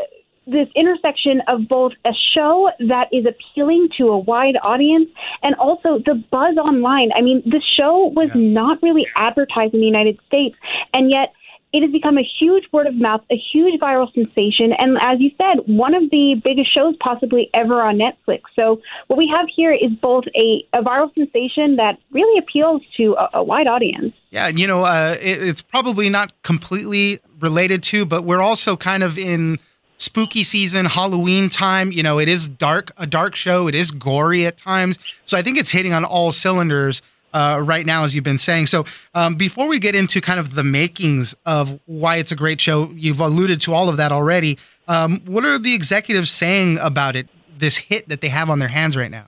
this 0.47 0.69
intersection 0.77 1.43
of 1.49 1.67
both 1.69 1.93
a 2.05 2.13
show 2.33 2.71
that 2.79 3.09
is 3.13 3.27
appealing 3.27 3.89
to 3.99 4.05
a 4.09 4.19
wide 4.19 4.57
audience 4.63 5.09
and 5.43 5.57
also 5.57 5.99
the 6.07 6.15
buzz 6.31 6.57
online. 6.57 7.11
I 7.17 7.21
mean, 7.21 7.43
the 7.45 7.61
show 7.77 8.13
was 8.15 8.31
Yeah. 8.33 8.41
not 8.43 8.81
really 8.81 9.07
advertised 9.17 9.75
in 9.75 9.81
the 9.81 9.87
United 9.87 10.19
States, 10.29 10.57
and 10.93 11.11
yet 11.11 11.33
it 11.77 11.83
has 11.83 11.93
become 11.93 12.17
a 12.17 12.27
huge 12.39 12.65
word 12.73 12.87
of 12.87 12.95
mouth, 12.95 13.21
a 13.31 13.37
huge 13.37 13.79
viral 13.79 14.11
sensation, 14.15 14.73
and 14.79 14.97
as 15.03 15.21
you 15.21 15.31
said, 15.37 15.63
one 15.67 15.95
of 15.95 16.09
the 16.09 16.41
biggest 16.43 16.73
shows 16.73 16.95
possibly 17.01 17.51
ever 17.53 17.83
on 17.83 17.99
Netflix. 17.99 18.45
So 18.55 18.81
what 19.09 19.19
we 19.19 19.29
have 19.29 19.47
here 19.55 19.75
is 19.75 19.91
both 20.01 20.25
a, 20.35 20.67
a 20.73 20.83
viral 20.83 21.15
sensation 21.15 21.77
that 21.77 21.99
really 22.13 22.39
appeals 22.39 22.81
to 22.97 23.15
a, 23.17 23.29
a 23.35 23.45
wide 23.45 23.67
audience. 23.67 24.15
Yeah, 24.31 24.49
you 24.49 24.67
know, 24.67 24.85
uh, 24.85 25.19
it, 25.21 25.43
it's 25.43 25.61
probably 25.61 26.09
not 26.09 26.33
completely 26.43 27.21
related 27.41 27.83
to, 27.85 28.07
but 28.07 28.25
we're 28.25 28.41
also 28.41 28.75
kind 28.75 29.03
of 29.03 29.19
in 29.19 29.59
spooky 29.99 30.45
season, 30.45 30.87
Halloween 30.87 31.51
time. 31.51 31.93
You 31.93 32.03
know, 32.03 32.19
it 32.19 32.29
is 32.29 32.49
dark, 32.49 32.91
a 32.97 33.07
dark 33.07 33.35
show. 33.35 33.69
It 33.69 33.75
is 33.75 33.91
gory 33.91 34.47
at 34.47 34.57
times. 34.57 34.99
So 35.27 35.37
I 35.37 35.43
think 35.43 35.59
it's 35.59 35.73
hitting 35.73 35.93
on 35.93 36.07
all 36.07 36.33
cylinders 36.33 37.03
uh, 37.37 37.61
right 37.61 37.85
now, 37.85 38.03
as 38.03 38.15
you've 38.15 38.25
been 38.25 38.39
saying. 38.39 38.67
So 38.67 38.87
um, 39.15 39.35
before 39.35 39.69
we 39.69 39.79
get 39.79 39.95
into 39.95 40.23
kind 40.23 40.41
of 40.41 40.55
the 40.55 40.65
makings 40.65 41.35
of 41.45 41.79
why 41.85 42.17
it's 42.17 42.33
a 42.33 42.37
great 42.37 42.61
show, 42.61 42.91
you've 42.95 43.21
alluded 43.21 43.61
to 43.63 43.75
all 43.75 43.91
of 43.91 43.99
that 43.99 44.11
already. 44.11 44.59
Um, 44.89 45.21
what 45.27 45.45
are 45.45 45.59
the 45.59 45.75
executives 45.75 46.31
saying 46.31 46.79
about 46.79 47.15
it, 47.15 47.29
this 47.59 47.77
hit 47.77 48.09
that 48.09 48.23
they 48.23 48.29
have 48.29 48.49
on 48.49 48.59
their 48.59 48.69
hands 48.69 48.97
right 48.97 49.11
now? 49.11 49.27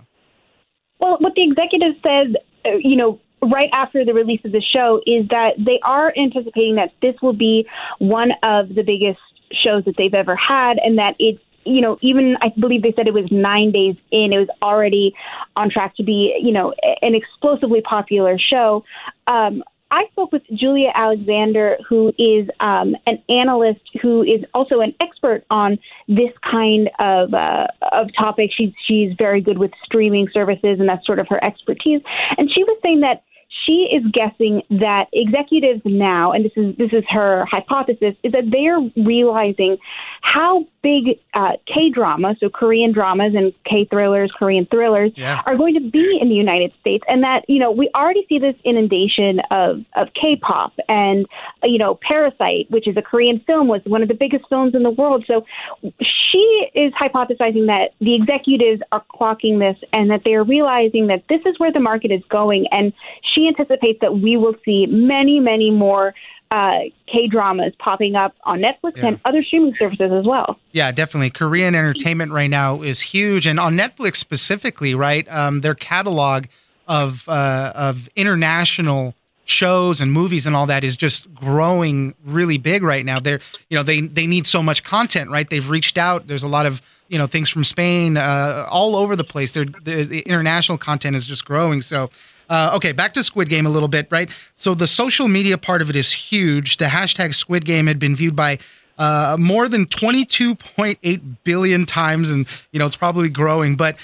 Well, 1.00 1.18
what 1.20 1.34
the 1.34 1.44
executive 1.44 1.94
said, 2.02 2.36
uh, 2.64 2.78
you 2.80 2.96
know, 2.96 3.20
right 3.42 3.68
after 3.72 4.04
the 4.06 4.14
release 4.14 4.40
of 4.44 4.52
the 4.52 4.62
show 4.62 5.00
is 5.06 5.28
that 5.28 5.50
they 5.58 5.78
are 5.84 6.12
anticipating 6.16 6.76
that 6.76 6.92
this 7.02 7.14
will 7.20 7.34
be 7.34 7.66
one 7.98 8.30
of 8.42 8.74
the 8.74 8.82
biggest 8.82 9.20
shows 9.52 9.84
that 9.84 9.96
they've 9.98 10.14
ever 10.14 10.34
had, 10.34 10.78
and 10.82 10.96
that 10.96 11.14
it's 11.18 11.42
you 11.68 11.80
know, 11.80 11.98
even 12.02 12.37
I 12.40 12.48
believe 12.58 12.82
they 12.82 12.92
said 12.96 13.06
it 13.06 13.14
was 13.14 13.28
nine 13.30 13.72
days 13.72 13.96
in, 14.10 14.32
it 14.32 14.38
was 14.38 14.48
already 14.62 15.14
on 15.56 15.70
track 15.70 15.96
to 15.96 16.02
be, 16.02 16.34
you 16.42 16.52
know, 16.52 16.75
an 17.02 17.14
explosively 17.14 17.80
popular 17.80 18.38
show. 18.38 18.84
Um, 19.26 19.62
I 19.90 20.04
spoke 20.12 20.32
with 20.32 20.42
Julia 20.54 20.90
Alexander, 20.94 21.78
who 21.88 22.08
is 22.18 22.48
um, 22.60 22.94
an 23.06 23.22
analyst 23.28 23.80
who 24.02 24.22
is 24.22 24.44
also 24.52 24.80
an 24.80 24.94
expert 25.00 25.44
on 25.50 25.78
this 26.06 26.30
kind 26.42 26.90
of 26.98 27.32
uh, 27.32 27.68
of 27.92 28.08
topic. 28.18 28.50
She's 28.54 28.72
she's 28.87 29.12
very 29.16 29.40
good 29.40 29.56
with 29.56 29.70
streaming 29.84 30.28
services, 30.32 30.78
and 30.78 30.88
that's 30.88 31.06
sort 31.06 31.18
of 31.18 31.26
her 31.30 31.42
expertise. 31.42 32.02
And 32.37 32.50
she 32.52 32.64
was 32.64 32.78
saying 32.82 33.00
that 33.00 33.22
she 33.68 33.88
is 33.92 34.02
guessing 34.12 34.62
that 34.70 35.08
executives 35.12 35.82
now, 35.84 36.32
and 36.32 36.44
this 36.44 36.52
is 36.56 36.75
this 36.76 36.92
is 36.92 37.04
her 37.08 37.44
hypothesis, 37.44 38.14
is 38.22 38.32
that 38.32 38.50
they 38.50 38.66
are 38.66 38.80
realizing 39.04 39.76
how 40.22 40.66
big 40.82 41.18
uh, 41.34 41.52
K 41.66 41.90
drama, 41.92 42.34
so 42.40 42.48
Korean 42.48 42.92
dramas 42.92 43.34
and 43.34 43.52
K 43.64 43.84
thrillers, 43.84 44.32
Korean 44.38 44.66
thrillers, 44.66 45.12
Yeah. 45.16 45.42
are 45.46 45.56
going 45.56 45.75
to 45.75 45.80
be 45.80 46.18
in 46.20 46.28
the 46.28 46.34
United 46.34 46.72
States, 46.80 47.04
and 47.08 47.22
that 47.22 47.44
you 47.48 47.58
know 47.58 47.70
we 47.70 47.90
already 47.94 48.25
see 48.28 48.38
this 48.38 48.56
inundation 48.64 49.40
of 49.50 49.84
of 49.96 50.08
K-pop 50.14 50.72
and 50.88 51.26
you 51.62 51.78
know 51.78 51.98
Parasite, 52.00 52.70
which 52.70 52.88
is 52.88 52.96
a 52.96 53.02
Korean 53.02 53.40
film, 53.46 53.68
was 53.68 53.82
one 53.84 54.02
of 54.02 54.08
the 54.08 54.14
biggest 54.14 54.44
films 54.48 54.75
in 54.75 54.82
the 54.82 54.90
world. 54.90 55.25
So 55.26 55.44
she 55.92 56.68
is 56.75 56.92
hypothesizing 56.94 57.66
that 57.66 57.90
the 58.00 58.14
executives 58.14 58.80
are 58.92 59.04
clocking 59.14 59.58
this 59.58 59.76
and 59.92 60.10
that 60.10 60.22
they 60.25 60.34
are 60.34 60.44
realizing 60.44 61.08
that 61.08 61.22
this 61.28 61.40
is 61.44 61.58
where 61.58 61.72
the 61.72 61.80
market 61.80 62.10
is 62.10 62.22
going, 62.30 62.66
and 62.70 62.92
she 63.34 63.42
anticipates 63.58 64.00
that 64.00 64.14
we 64.14 64.36
will 64.36 64.54
see 64.64 64.86
many, 64.86 65.40
many 65.40 65.70
more. 65.70 66.14
Uh, 66.50 66.84
K 67.06 67.26
dramas 67.26 67.74
popping 67.78 68.16
up 68.16 68.34
on 68.44 68.60
Netflix 68.60 68.96
Yeah. 68.96 69.08
and 69.08 69.20
other 69.26 69.42
streaming 69.42 69.74
services 69.78 70.10
as 70.10 70.24
well. 70.24 70.58
Yeah, 70.72 70.90
definitely. 70.92 71.28
Korean 71.28 71.74
entertainment 71.74 72.32
right 72.32 72.48
now 72.48 72.80
is 72.80 73.02
huge, 73.02 73.46
and 73.46 73.60
on 73.60 73.76
Netflix 73.76 74.16
specifically, 74.16 74.94
right? 74.94 75.26
Um, 75.30 75.60
their 75.60 75.74
catalog 75.74 76.46
of 76.86 77.28
uh, 77.28 77.72
of 77.74 78.08
international 78.16 79.14
shows 79.44 80.00
and 80.00 80.10
movies 80.10 80.46
and 80.46 80.56
all 80.56 80.64
that 80.66 80.84
is 80.84 80.96
just 80.96 81.34
growing 81.34 82.14
really 82.24 82.56
big 82.56 82.82
right 82.82 83.04
now. 83.04 83.20
They're 83.20 83.40
you 83.68 83.76
know 83.76 83.82
they 83.82 84.00
they 84.00 84.26
need 84.26 84.46
so 84.46 84.62
much 84.62 84.82
content, 84.84 85.28
right? 85.28 85.50
They've 85.50 85.68
reached 85.68 85.98
out. 85.98 86.28
There's 86.28 86.44
a 86.44 86.48
lot 86.48 86.64
of 86.64 86.80
you 87.08 87.18
know 87.18 87.26
things 87.26 87.50
from 87.50 87.62
Spain, 87.62 88.16
uh, 88.16 88.66
all 88.70 88.96
over 88.96 89.16
the 89.16 89.24
place. 89.24 89.52
They're, 89.52 89.66
the, 89.66 90.04
the 90.04 90.20
international 90.20 90.78
content 90.78 91.14
is 91.14 91.26
just 91.26 91.44
growing. 91.44 91.82
So. 91.82 92.08
Uh, 92.49 92.73
okay, 92.76 92.93
back 92.93 93.14
to 93.14 93.23
Squid 93.23 93.49
Game 93.49 93.67
a 93.67 93.71
little 93.71 93.88
bit, 93.88 94.09
right? 94.11 94.31
So 94.57 94.75
the 94.75 94.87
social 94.87 95.28
media 95.28 95.59
part 95.59 95.83
of 95.83 95.90
it 95.90 95.97
is 95.97 96.12
huge. 96.12 96.78
The 96.78 96.87
hashtag 96.87 97.35
Squid 97.35 97.64
Game 97.64 97.87
had 97.87 97.99
been 97.99 98.17
viewed 98.17 98.35
by 98.35 98.59
uh, 98.99 99.37
more 99.38 99.69
than 99.69 99.87
22.8 99.87 101.21
billion 101.45 101.87
times, 101.87 102.31
and 102.31 102.47
you 102.73 102.78
know 102.78 102.87
it's 102.87 102.97
probably 102.97 103.28
growing. 103.28 103.76
But 103.76 103.97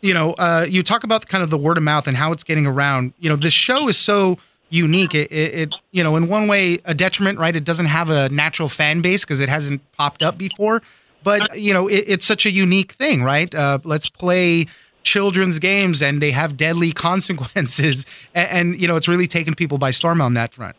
you 0.00 0.12
know, 0.12 0.32
uh, 0.32 0.66
you 0.68 0.82
talk 0.82 1.04
about 1.04 1.26
kind 1.26 1.42
of 1.42 1.50
the 1.50 1.58
word 1.58 1.76
of 1.76 1.82
mouth 1.82 2.06
and 2.06 2.16
how 2.16 2.32
it's 2.32 2.44
getting 2.44 2.66
around. 2.66 3.14
You 3.18 3.30
know, 3.30 3.36
this 3.36 3.54
show 3.54 3.88
is 3.88 3.96
so 3.96 4.38
unique. 4.68 5.14
It, 5.14 5.30
it, 5.30 5.54
it 5.54 5.74
you 5.92 6.02
know, 6.02 6.16
in 6.16 6.28
one 6.28 6.48
way, 6.48 6.80
a 6.84 6.94
detriment, 6.94 7.38
right? 7.38 7.54
It 7.54 7.64
doesn't 7.64 7.86
have 7.86 8.10
a 8.10 8.28
natural 8.28 8.68
fan 8.68 9.00
base 9.00 9.24
because 9.24 9.40
it 9.40 9.48
hasn't 9.48 9.80
popped 9.92 10.22
up 10.22 10.36
before. 10.36 10.82
But 11.22 11.58
you 11.58 11.72
know, 11.72 11.88
it, 11.88 12.04
it's 12.06 12.26
such 12.26 12.46
a 12.46 12.50
unique 12.50 12.92
thing, 12.92 13.22
right? 13.22 13.52
Uh, 13.54 13.78
let's 13.84 14.08
play 14.08 14.66
children's 15.02 15.58
games 15.58 16.02
and 16.02 16.20
they 16.22 16.30
have 16.30 16.56
deadly 16.56 16.92
consequences 17.08 18.06
and, 18.34 18.48
and 18.50 18.80
you 18.80 18.86
know 18.88 18.96
it's 18.96 19.08
really 19.08 19.26
taken 19.26 19.54
people 19.54 19.78
by 19.78 19.90
storm 19.90 20.20
on 20.20 20.34
that 20.34 20.52
front 20.52 20.76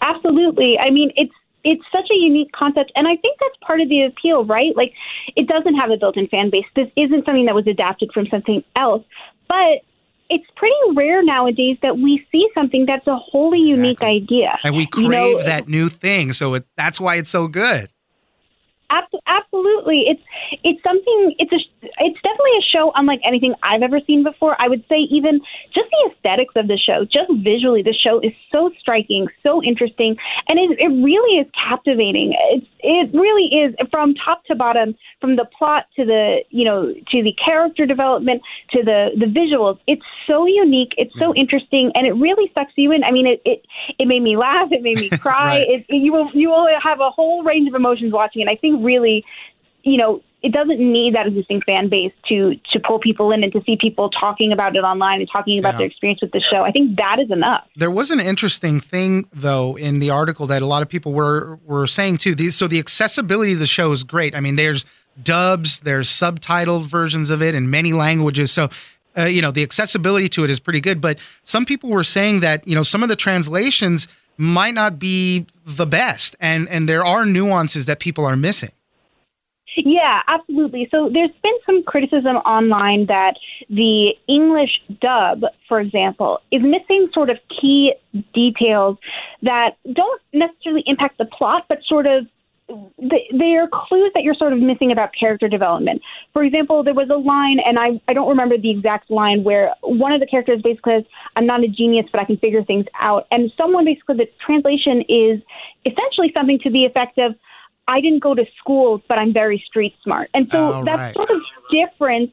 Absolutely. 0.00 0.78
I 0.78 0.90
mean, 0.90 1.12
it's 1.16 1.32
it's 1.62 1.82
such 1.92 2.08
a 2.10 2.14
unique 2.14 2.52
concept, 2.52 2.90
and 2.94 3.06
I 3.06 3.16
think 3.16 3.38
that's 3.38 3.56
part 3.60 3.82
of 3.82 3.88
the 3.90 4.02
appeal, 4.04 4.46
right? 4.46 4.74
Like, 4.76 4.94
it 5.36 5.46
doesn't 5.46 5.74
have 5.74 5.90
a 5.90 5.98
built-in 5.98 6.26
fan 6.28 6.48
base. 6.48 6.64
This 6.74 6.88
isn't 6.96 7.26
something 7.26 7.44
that 7.44 7.54
was 7.54 7.66
adapted 7.66 8.12
from 8.14 8.26
something 8.28 8.64
else, 8.76 9.04
but 9.46 9.82
it's 10.30 10.46
pretty 10.56 10.74
rare 10.94 11.22
nowadays 11.22 11.76
that 11.82 11.98
we 11.98 12.26
see 12.32 12.48
something 12.54 12.86
that's 12.86 13.06
a 13.06 13.16
wholly 13.16 13.60
unique 13.60 14.00
idea. 14.00 14.58
and 14.64 14.74
we 14.74 14.86
crave 14.86 15.04
You 15.04 15.10
know, 15.10 15.42
that 15.42 15.68
new 15.68 15.88
thing 15.88 16.32
so 16.32 16.54
it, 16.54 16.64
that's 16.76 17.00
why 17.00 17.16
it's 17.16 17.30
so 17.30 17.48
good 17.48 17.90
absolutely, 19.26 20.04
it's 20.08 20.22
it's 20.64 20.82
something. 20.82 21.34
It's 21.38 21.52
a 21.52 21.60
it's 21.82 22.20
definitely 22.22 22.56
a 22.58 22.66
show 22.72 22.92
unlike 22.94 23.20
anything 23.24 23.54
I've 23.62 23.82
ever 23.82 24.00
seen 24.06 24.22
before. 24.22 24.56
I 24.60 24.68
would 24.68 24.84
say 24.88 24.96
even 25.10 25.40
just 25.74 25.88
the 25.90 26.10
aesthetics 26.10 26.54
of 26.56 26.68
the 26.68 26.76
show, 26.76 27.04
just 27.04 27.30
visually, 27.42 27.82
the 27.82 27.94
show 27.94 28.20
is 28.20 28.32
so 28.50 28.70
striking, 28.80 29.28
so 29.42 29.62
interesting, 29.62 30.16
and 30.48 30.58
it, 30.58 30.78
it 30.78 30.88
really 30.88 31.38
is 31.40 31.46
captivating. 31.54 32.34
It's 32.50 32.66
it 32.82 33.10
really 33.14 33.46
is 33.46 33.74
from 33.90 34.14
top 34.14 34.44
to 34.46 34.54
bottom, 34.54 34.94
from 35.20 35.36
the 35.36 35.44
plot 35.44 35.86
to 35.96 36.04
the 36.04 36.38
you 36.50 36.64
know 36.64 36.92
to 36.92 37.22
the 37.22 37.32
character 37.44 37.86
development 37.86 38.42
to 38.70 38.82
the 38.82 39.10
the 39.18 39.26
visuals. 39.26 39.78
It's 39.86 40.04
so 40.26 40.46
unique, 40.46 40.94
it's 40.96 41.16
so 41.18 41.30
mm-hmm. 41.30 41.38
interesting, 41.38 41.92
and 41.94 42.06
it 42.06 42.12
really 42.12 42.50
sucks 42.54 42.72
you 42.76 42.92
in. 42.92 43.04
I 43.04 43.10
mean, 43.10 43.26
it 43.26 43.42
it, 43.44 43.64
it 43.98 44.06
made 44.06 44.22
me 44.22 44.36
laugh, 44.36 44.68
it 44.70 44.82
made 44.82 44.98
me 44.98 45.10
cry. 45.18 45.58
Right. 45.58 45.68
it, 45.68 45.86
it- 45.88 46.00
you 46.00 46.12
will 46.12 46.30
you 46.32 46.48
will 46.48 46.68
have 46.82 47.00
a 47.00 47.10
whole 47.10 47.42
range 47.42 47.68
of 47.68 47.74
emotions 47.74 48.12
watching 48.12 48.42
it. 48.42 48.48
I 48.48 48.56
think 48.56 48.84
really 48.84 49.24
you 49.82 49.96
know, 49.96 50.22
it 50.42 50.52
doesn't 50.52 50.78
need 50.80 51.14
that 51.14 51.26
existing 51.26 51.60
fan 51.66 51.88
base 51.88 52.12
to 52.28 52.54
to 52.72 52.80
pull 52.80 52.98
people 52.98 53.30
in 53.32 53.42
and 53.44 53.52
to 53.52 53.62
see 53.66 53.76
people 53.80 54.08
talking 54.10 54.52
about 54.52 54.74
it 54.74 54.80
online 54.80 55.20
and 55.20 55.28
talking 55.30 55.58
about 55.58 55.74
Yeah. 55.74 55.78
their 55.78 55.86
experience 55.88 56.20
with 56.22 56.32
the 56.32 56.40
show. 56.50 56.62
I 56.62 56.70
think 56.70 56.96
that 56.96 57.18
is 57.20 57.30
enough. 57.30 57.64
There 57.76 57.90
was 57.90 58.10
an 58.10 58.20
interesting 58.20 58.80
thing 58.80 59.26
though 59.32 59.76
in 59.76 59.98
the 59.98 60.10
article 60.10 60.46
that 60.46 60.62
a 60.62 60.66
lot 60.66 60.82
of 60.82 60.88
people 60.88 61.12
were 61.12 61.58
were 61.66 61.86
saying 61.86 62.18
too. 62.18 62.34
These 62.34 62.56
so 62.56 62.66
the 62.68 62.78
accessibility 62.78 63.52
of 63.52 63.58
the 63.58 63.66
show 63.66 63.92
is 63.92 64.02
great. 64.02 64.34
I 64.34 64.40
mean, 64.40 64.56
there's 64.56 64.86
dubs, 65.22 65.80
there's 65.80 66.08
subtitled 66.08 66.86
versions 66.86 67.30
of 67.30 67.42
it 67.42 67.54
in 67.54 67.68
many 67.70 67.92
languages. 67.92 68.50
So 68.52 68.68
uh, 69.18 69.24
you 69.24 69.42
know 69.42 69.50
the 69.50 69.62
accessibility 69.62 70.28
to 70.30 70.44
it 70.44 70.50
is 70.50 70.60
pretty 70.60 70.80
good. 70.80 71.00
But 71.00 71.18
some 71.44 71.64
people 71.64 71.90
were 71.90 72.04
saying 72.04 72.40
that 72.40 72.66
you 72.66 72.74
know 72.74 72.82
some 72.84 73.02
of 73.02 73.08
the 73.08 73.16
translations 73.16 74.08
might 74.38 74.72
not 74.72 74.98
be 74.98 75.44
the 75.66 75.86
best, 75.86 76.36
and 76.40 76.68
and 76.68 76.88
there 76.88 77.04
are 77.04 77.26
nuances 77.26 77.86
that 77.86 77.98
people 77.98 78.24
are 78.24 78.36
missing. 78.36 78.70
Yeah, 79.76 80.22
absolutely. 80.26 80.88
So 80.90 81.08
there's 81.12 81.30
been 81.42 81.58
some 81.64 81.82
criticism 81.84 82.36
online 82.36 83.06
that 83.06 83.34
the 83.68 84.14
English 84.28 84.82
dub, 85.00 85.42
for 85.68 85.80
example, 85.80 86.40
is 86.50 86.60
missing 86.62 87.08
sort 87.12 87.30
of 87.30 87.38
key 87.60 87.94
details 88.34 88.98
that 89.42 89.76
don't 89.92 90.20
necessarily 90.32 90.82
impact 90.86 91.18
the 91.18 91.24
plot, 91.24 91.66
but 91.68 91.78
sort 91.86 92.06
of 92.06 92.26
they 93.00 93.56
are 93.56 93.68
clues 93.72 94.12
that 94.14 94.22
you're 94.22 94.34
sort 94.34 94.52
of 94.52 94.60
missing 94.60 94.92
about 94.92 95.10
character 95.18 95.48
development. 95.48 96.00
For 96.32 96.44
example, 96.44 96.84
there 96.84 96.94
was 96.94 97.10
a 97.10 97.16
line, 97.16 97.58
and 97.64 97.78
I, 97.78 98.00
I 98.06 98.12
don't 98.12 98.28
remember 98.28 98.56
the 98.56 98.70
exact 98.70 99.10
line, 99.10 99.42
where 99.42 99.74
one 99.82 100.12
of 100.12 100.20
the 100.20 100.26
characters 100.26 100.62
basically 100.62 100.98
says, 100.98 101.04
I'm 101.34 101.46
not 101.46 101.64
a 101.64 101.68
genius, 101.68 102.06
but 102.12 102.20
I 102.20 102.24
can 102.24 102.36
figure 102.36 102.62
things 102.62 102.86
out. 103.00 103.26
And 103.32 103.50
someone 103.56 103.84
basically, 103.84 104.18
the 104.18 104.30
translation 104.44 105.02
is 105.08 105.42
essentially 105.84 106.30
something 106.32 106.60
to 106.62 106.70
the 106.70 106.84
effect 106.84 107.18
of, 107.18 107.34
I 107.90 108.00
didn't 108.00 108.20
go 108.20 108.34
to 108.34 108.44
school, 108.58 109.02
but 109.08 109.18
I'm 109.18 109.32
very 109.32 109.62
street 109.66 109.94
smart. 110.04 110.30
And 110.32 110.46
so 110.52 110.58
Oh, 110.58 110.84
that 110.84 110.96
right. 110.96 111.14
sort 111.14 111.30
of 111.30 111.40
difference, 111.72 112.30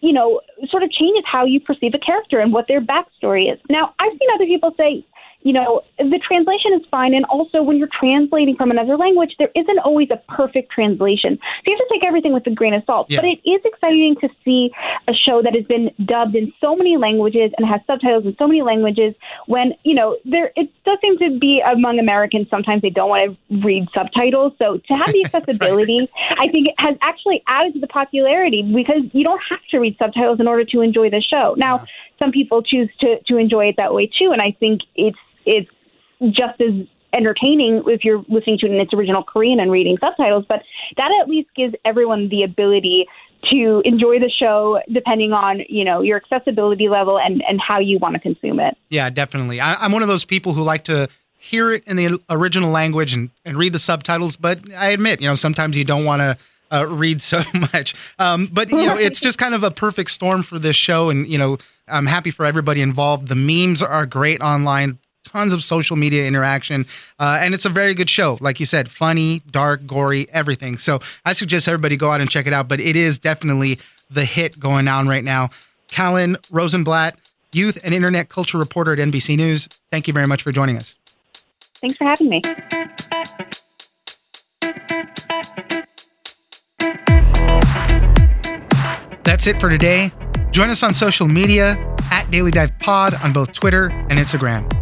you 0.00 0.12
know, 0.12 0.40
sort 0.70 0.84
of 0.84 0.90
changes 0.92 1.24
how 1.26 1.44
you 1.44 1.58
perceive 1.60 1.92
a 1.94 1.98
character 1.98 2.38
and 2.38 2.52
what 2.52 2.66
their 2.68 2.80
backstory 2.80 3.52
is. 3.52 3.58
Now, 3.68 3.94
I've 3.98 4.12
seen 4.12 4.28
other 4.34 4.46
people 4.46 4.72
say, 4.76 5.04
you 5.42 5.52
know, 5.52 5.82
the 5.98 6.20
translation 6.26 6.72
is 6.74 6.82
fine. 6.90 7.14
And 7.14 7.24
also, 7.26 7.62
when 7.62 7.76
you're 7.76 7.88
translating 7.98 8.56
from 8.56 8.70
another 8.70 8.96
language, 8.96 9.34
there 9.38 9.50
isn't 9.54 9.78
always 9.80 10.08
a 10.10 10.16
perfect 10.32 10.70
translation. 10.70 11.38
So 11.38 11.70
you 11.70 11.76
have 11.76 11.88
to 11.88 11.94
take 11.94 12.04
everything 12.04 12.32
with 12.32 12.46
a 12.46 12.50
grain 12.50 12.74
of 12.74 12.82
salt. 12.86 13.08
Yeah. 13.10 13.20
But 13.20 13.26
it 13.26 13.40
is 13.48 13.60
exciting 13.64 14.16
to 14.20 14.28
see 14.44 14.70
a 15.08 15.12
show 15.12 15.42
that 15.42 15.54
has 15.54 15.64
been 15.64 15.90
dubbed 16.04 16.36
in 16.36 16.52
so 16.60 16.76
many 16.76 16.96
languages 16.96 17.52
and 17.58 17.66
has 17.66 17.80
subtitles 17.86 18.24
in 18.24 18.36
so 18.38 18.46
many 18.46 18.62
languages 18.62 19.14
when, 19.46 19.74
you 19.84 19.94
know, 19.94 20.16
there 20.24 20.52
it 20.56 20.70
does 20.84 20.98
seem 21.00 21.18
to 21.18 21.38
be 21.38 21.60
among 21.60 21.98
Americans, 21.98 22.48
sometimes 22.50 22.82
they 22.82 22.90
don't 22.90 23.08
want 23.08 23.36
to 23.50 23.62
read 23.64 23.88
subtitles. 23.94 24.52
So 24.58 24.78
to 24.78 24.94
have 24.94 25.12
the 25.12 25.24
accessibility, 25.32 26.08
I 26.38 26.48
think 26.48 26.68
it 26.68 26.74
has 26.78 26.96
actually 27.02 27.42
added 27.46 27.74
to 27.74 27.80
the 27.80 27.88
popularity 27.88 28.62
because 28.62 29.02
you 29.12 29.24
don't 29.24 29.42
have 29.48 29.60
to 29.70 29.78
read 29.78 29.96
subtitles 29.98 30.40
in 30.40 30.46
order 30.46 30.64
to 30.64 30.80
enjoy 30.80 31.10
the 31.10 31.20
show. 31.20 31.54
Now, 31.56 31.84
some 32.18 32.30
people 32.30 32.62
choose 32.62 32.88
to, 33.00 33.18
to 33.26 33.36
enjoy 33.36 33.68
it 33.68 33.76
that 33.78 33.92
way 33.92 34.06
too, 34.06 34.30
and 34.32 34.40
I 34.40 34.56
think 34.58 34.82
it's 34.94 35.18
it's 35.46 35.70
just 36.30 36.60
as 36.60 36.86
entertaining 37.12 37.82
if 37.86 38.04
you're 38.04 38.24
listening 38.28 38.58
to 38.58 38.66
it 38.66 38.72
in 38.72 38.80
its 38.80 38.92
original 38.94 39.22
Korean 39.22 39.60
and 39.60 39.70
reading 39.70 39.96
subtitles, 40.00 40.44
but 40.48 40.62
that 40.96 41.10
at 41.20 41.28
least 41.28 41.48
gives 41.54 41.74
everyone 41.84 42.28
the 42.28 42.42
ability 42.42 43.06
to 43.50 43.82
enjoy 43.84 44.18
the 44.18 44.30
show 44.30 44.80
depending 44.92 45.32
on, 45.32 45.62
you 45.68 45.84
know, 45.84 46.00
your 46.00 46.16
accessibility 46.16 46.88
level 46.88 47.18
and, 47.18 47.42
and 47.46 47.60
how 47.60 47.78
you 47.78 47.98
want 47.98 48.14
to 48.14 48.20
consume 48.20 48.60
it. 48.60 48.76
Yeah, 48.88 49.10
definitely. 49.10 49.60
I, 49.60 49.74
I'm 49.74 49.92
one 49.92 50.02
of 50.02 50.08
those 50.08 50.24
people 50.24 50.54
who 50.54 50.62
like 50.62 50.84
to 50.84 51.08
hear 51.38 51.72
it 51.72 51.86
in 51.86 51.96
the 51.96 52.20
original 52.30 52.70
language 52.70 53.12
and, 53.12 53.30
and 53.44 53.58
read 53.58 53.72
the 53.72 53.78
subtitles, 53.78 54.36
but 54.36 54.60
I 54.72 54.90
admit, 54.90 55.20
you 55.20 55.26
know, 55.26 55.34
sometimes 55.34 55.76
you 55.76 55.84
don't 55.84 56.04
want 56.04 56.20
to 56.20 56.38
uh, 56.70 56.86
read 56.86 57.20
so 57.20 57.42
much. 57.54 57.94
Um, 58.18 58.48
but, 58.50 58.70
you 58.70 58.86
know, 58.86 58.96
it's 58.96 59.20
just 59.20 59.38
kind 59.38 59.54
of 59.54 59.64
a 59.64 59.70
perfect 59.70 60.12
storm 60.12 60.44
for 60.44 60.58
this 60.58 60.76
show. 60.76 61.10
And, 61.10 61.26
you 61.26 61.38
know, 61.38 61.58
I'm 61.88 62.06
happy 62.06 62.30
for 62.30 62.46
everybody 62.46 62.80
involved. 62.80 63.26
The 63.26 63.34
memes 63.34 63.82
are 63.82 64.06
great 64.06 64.40
online, 64.40 64.98
tons 65.24 65.52
of 65.52 65.62
social 65.62 65.96
media 65.96 66.26
interaction. 66.26 66.86
Uh, 67.18 67.38
and 67.40 67.54
it's 67.54 67.64
a 67.64 67.68
very 67.70 67.94
good 67.94 68.10
show. 68.10 68.38
Like 68.40 68.60
you 68.60 68.66
said, 68.66 68.90
funny, 68.90 69.42
dark, 69.50 69.86
gory, 69.86 70.28
everything. 70.30 70.78
So 70.78 71.00
I 71.24 71.32
suggest 71.32 71.68
everybody 71.68 71.96
go 71.96 72.10
out 72.10 72.20
and 72.20 72.30
check 72.30 72.46
it 72.46 72.52
out. 72.52 72.68
But 72.68 72.80
it 72.80 72.96
is 72.96 73.18
definitely 73.18 73.78
the 74.10 74.24
hit 74.24 74.58
going 74.58 74.88
on 74.88 75.08
right 75.08 75.24
now. 75.24 75.50
Kalhan 75.88 76.36
Rosenblatt, 76.50 77.18
youth 77.52 77.78
and 77.84 77.94
internet 77.94 78.28
culture 78.28 78.58
reporter 78.58 78.92
at 78.92 78.98
NBC 78.98 79.36
News. 79.36 79.68
Thank 79.90 80.06
you 80.06 80.14
very 80.14 80.26
much 80.26 80.42
for 80.42 80.52
joining 80.52 80.76
us. 80.76 80.96
Thanks 81.74 81.96
for 81.96 82.04
having 82.04 82.28
me. 82.28 82.40
That's 89.24 89.46
it 89.46 89.60
for 89.60 89.70
today. 89.70 90.12
Join 90.50 90.68
us 90.68 90.82
on 90.82 90.92
social 90.94 91.26
media 91.26 91.78
at 92.10 92.30
Daily 92.30 92.50
Dive 92.50 92.78
Pod 92.80 93.14
on 93.14 93.32
both 93.32 93.52
Twitter 93.52 93.86
and 93.86 94.18
Instagram. 94.18 94.81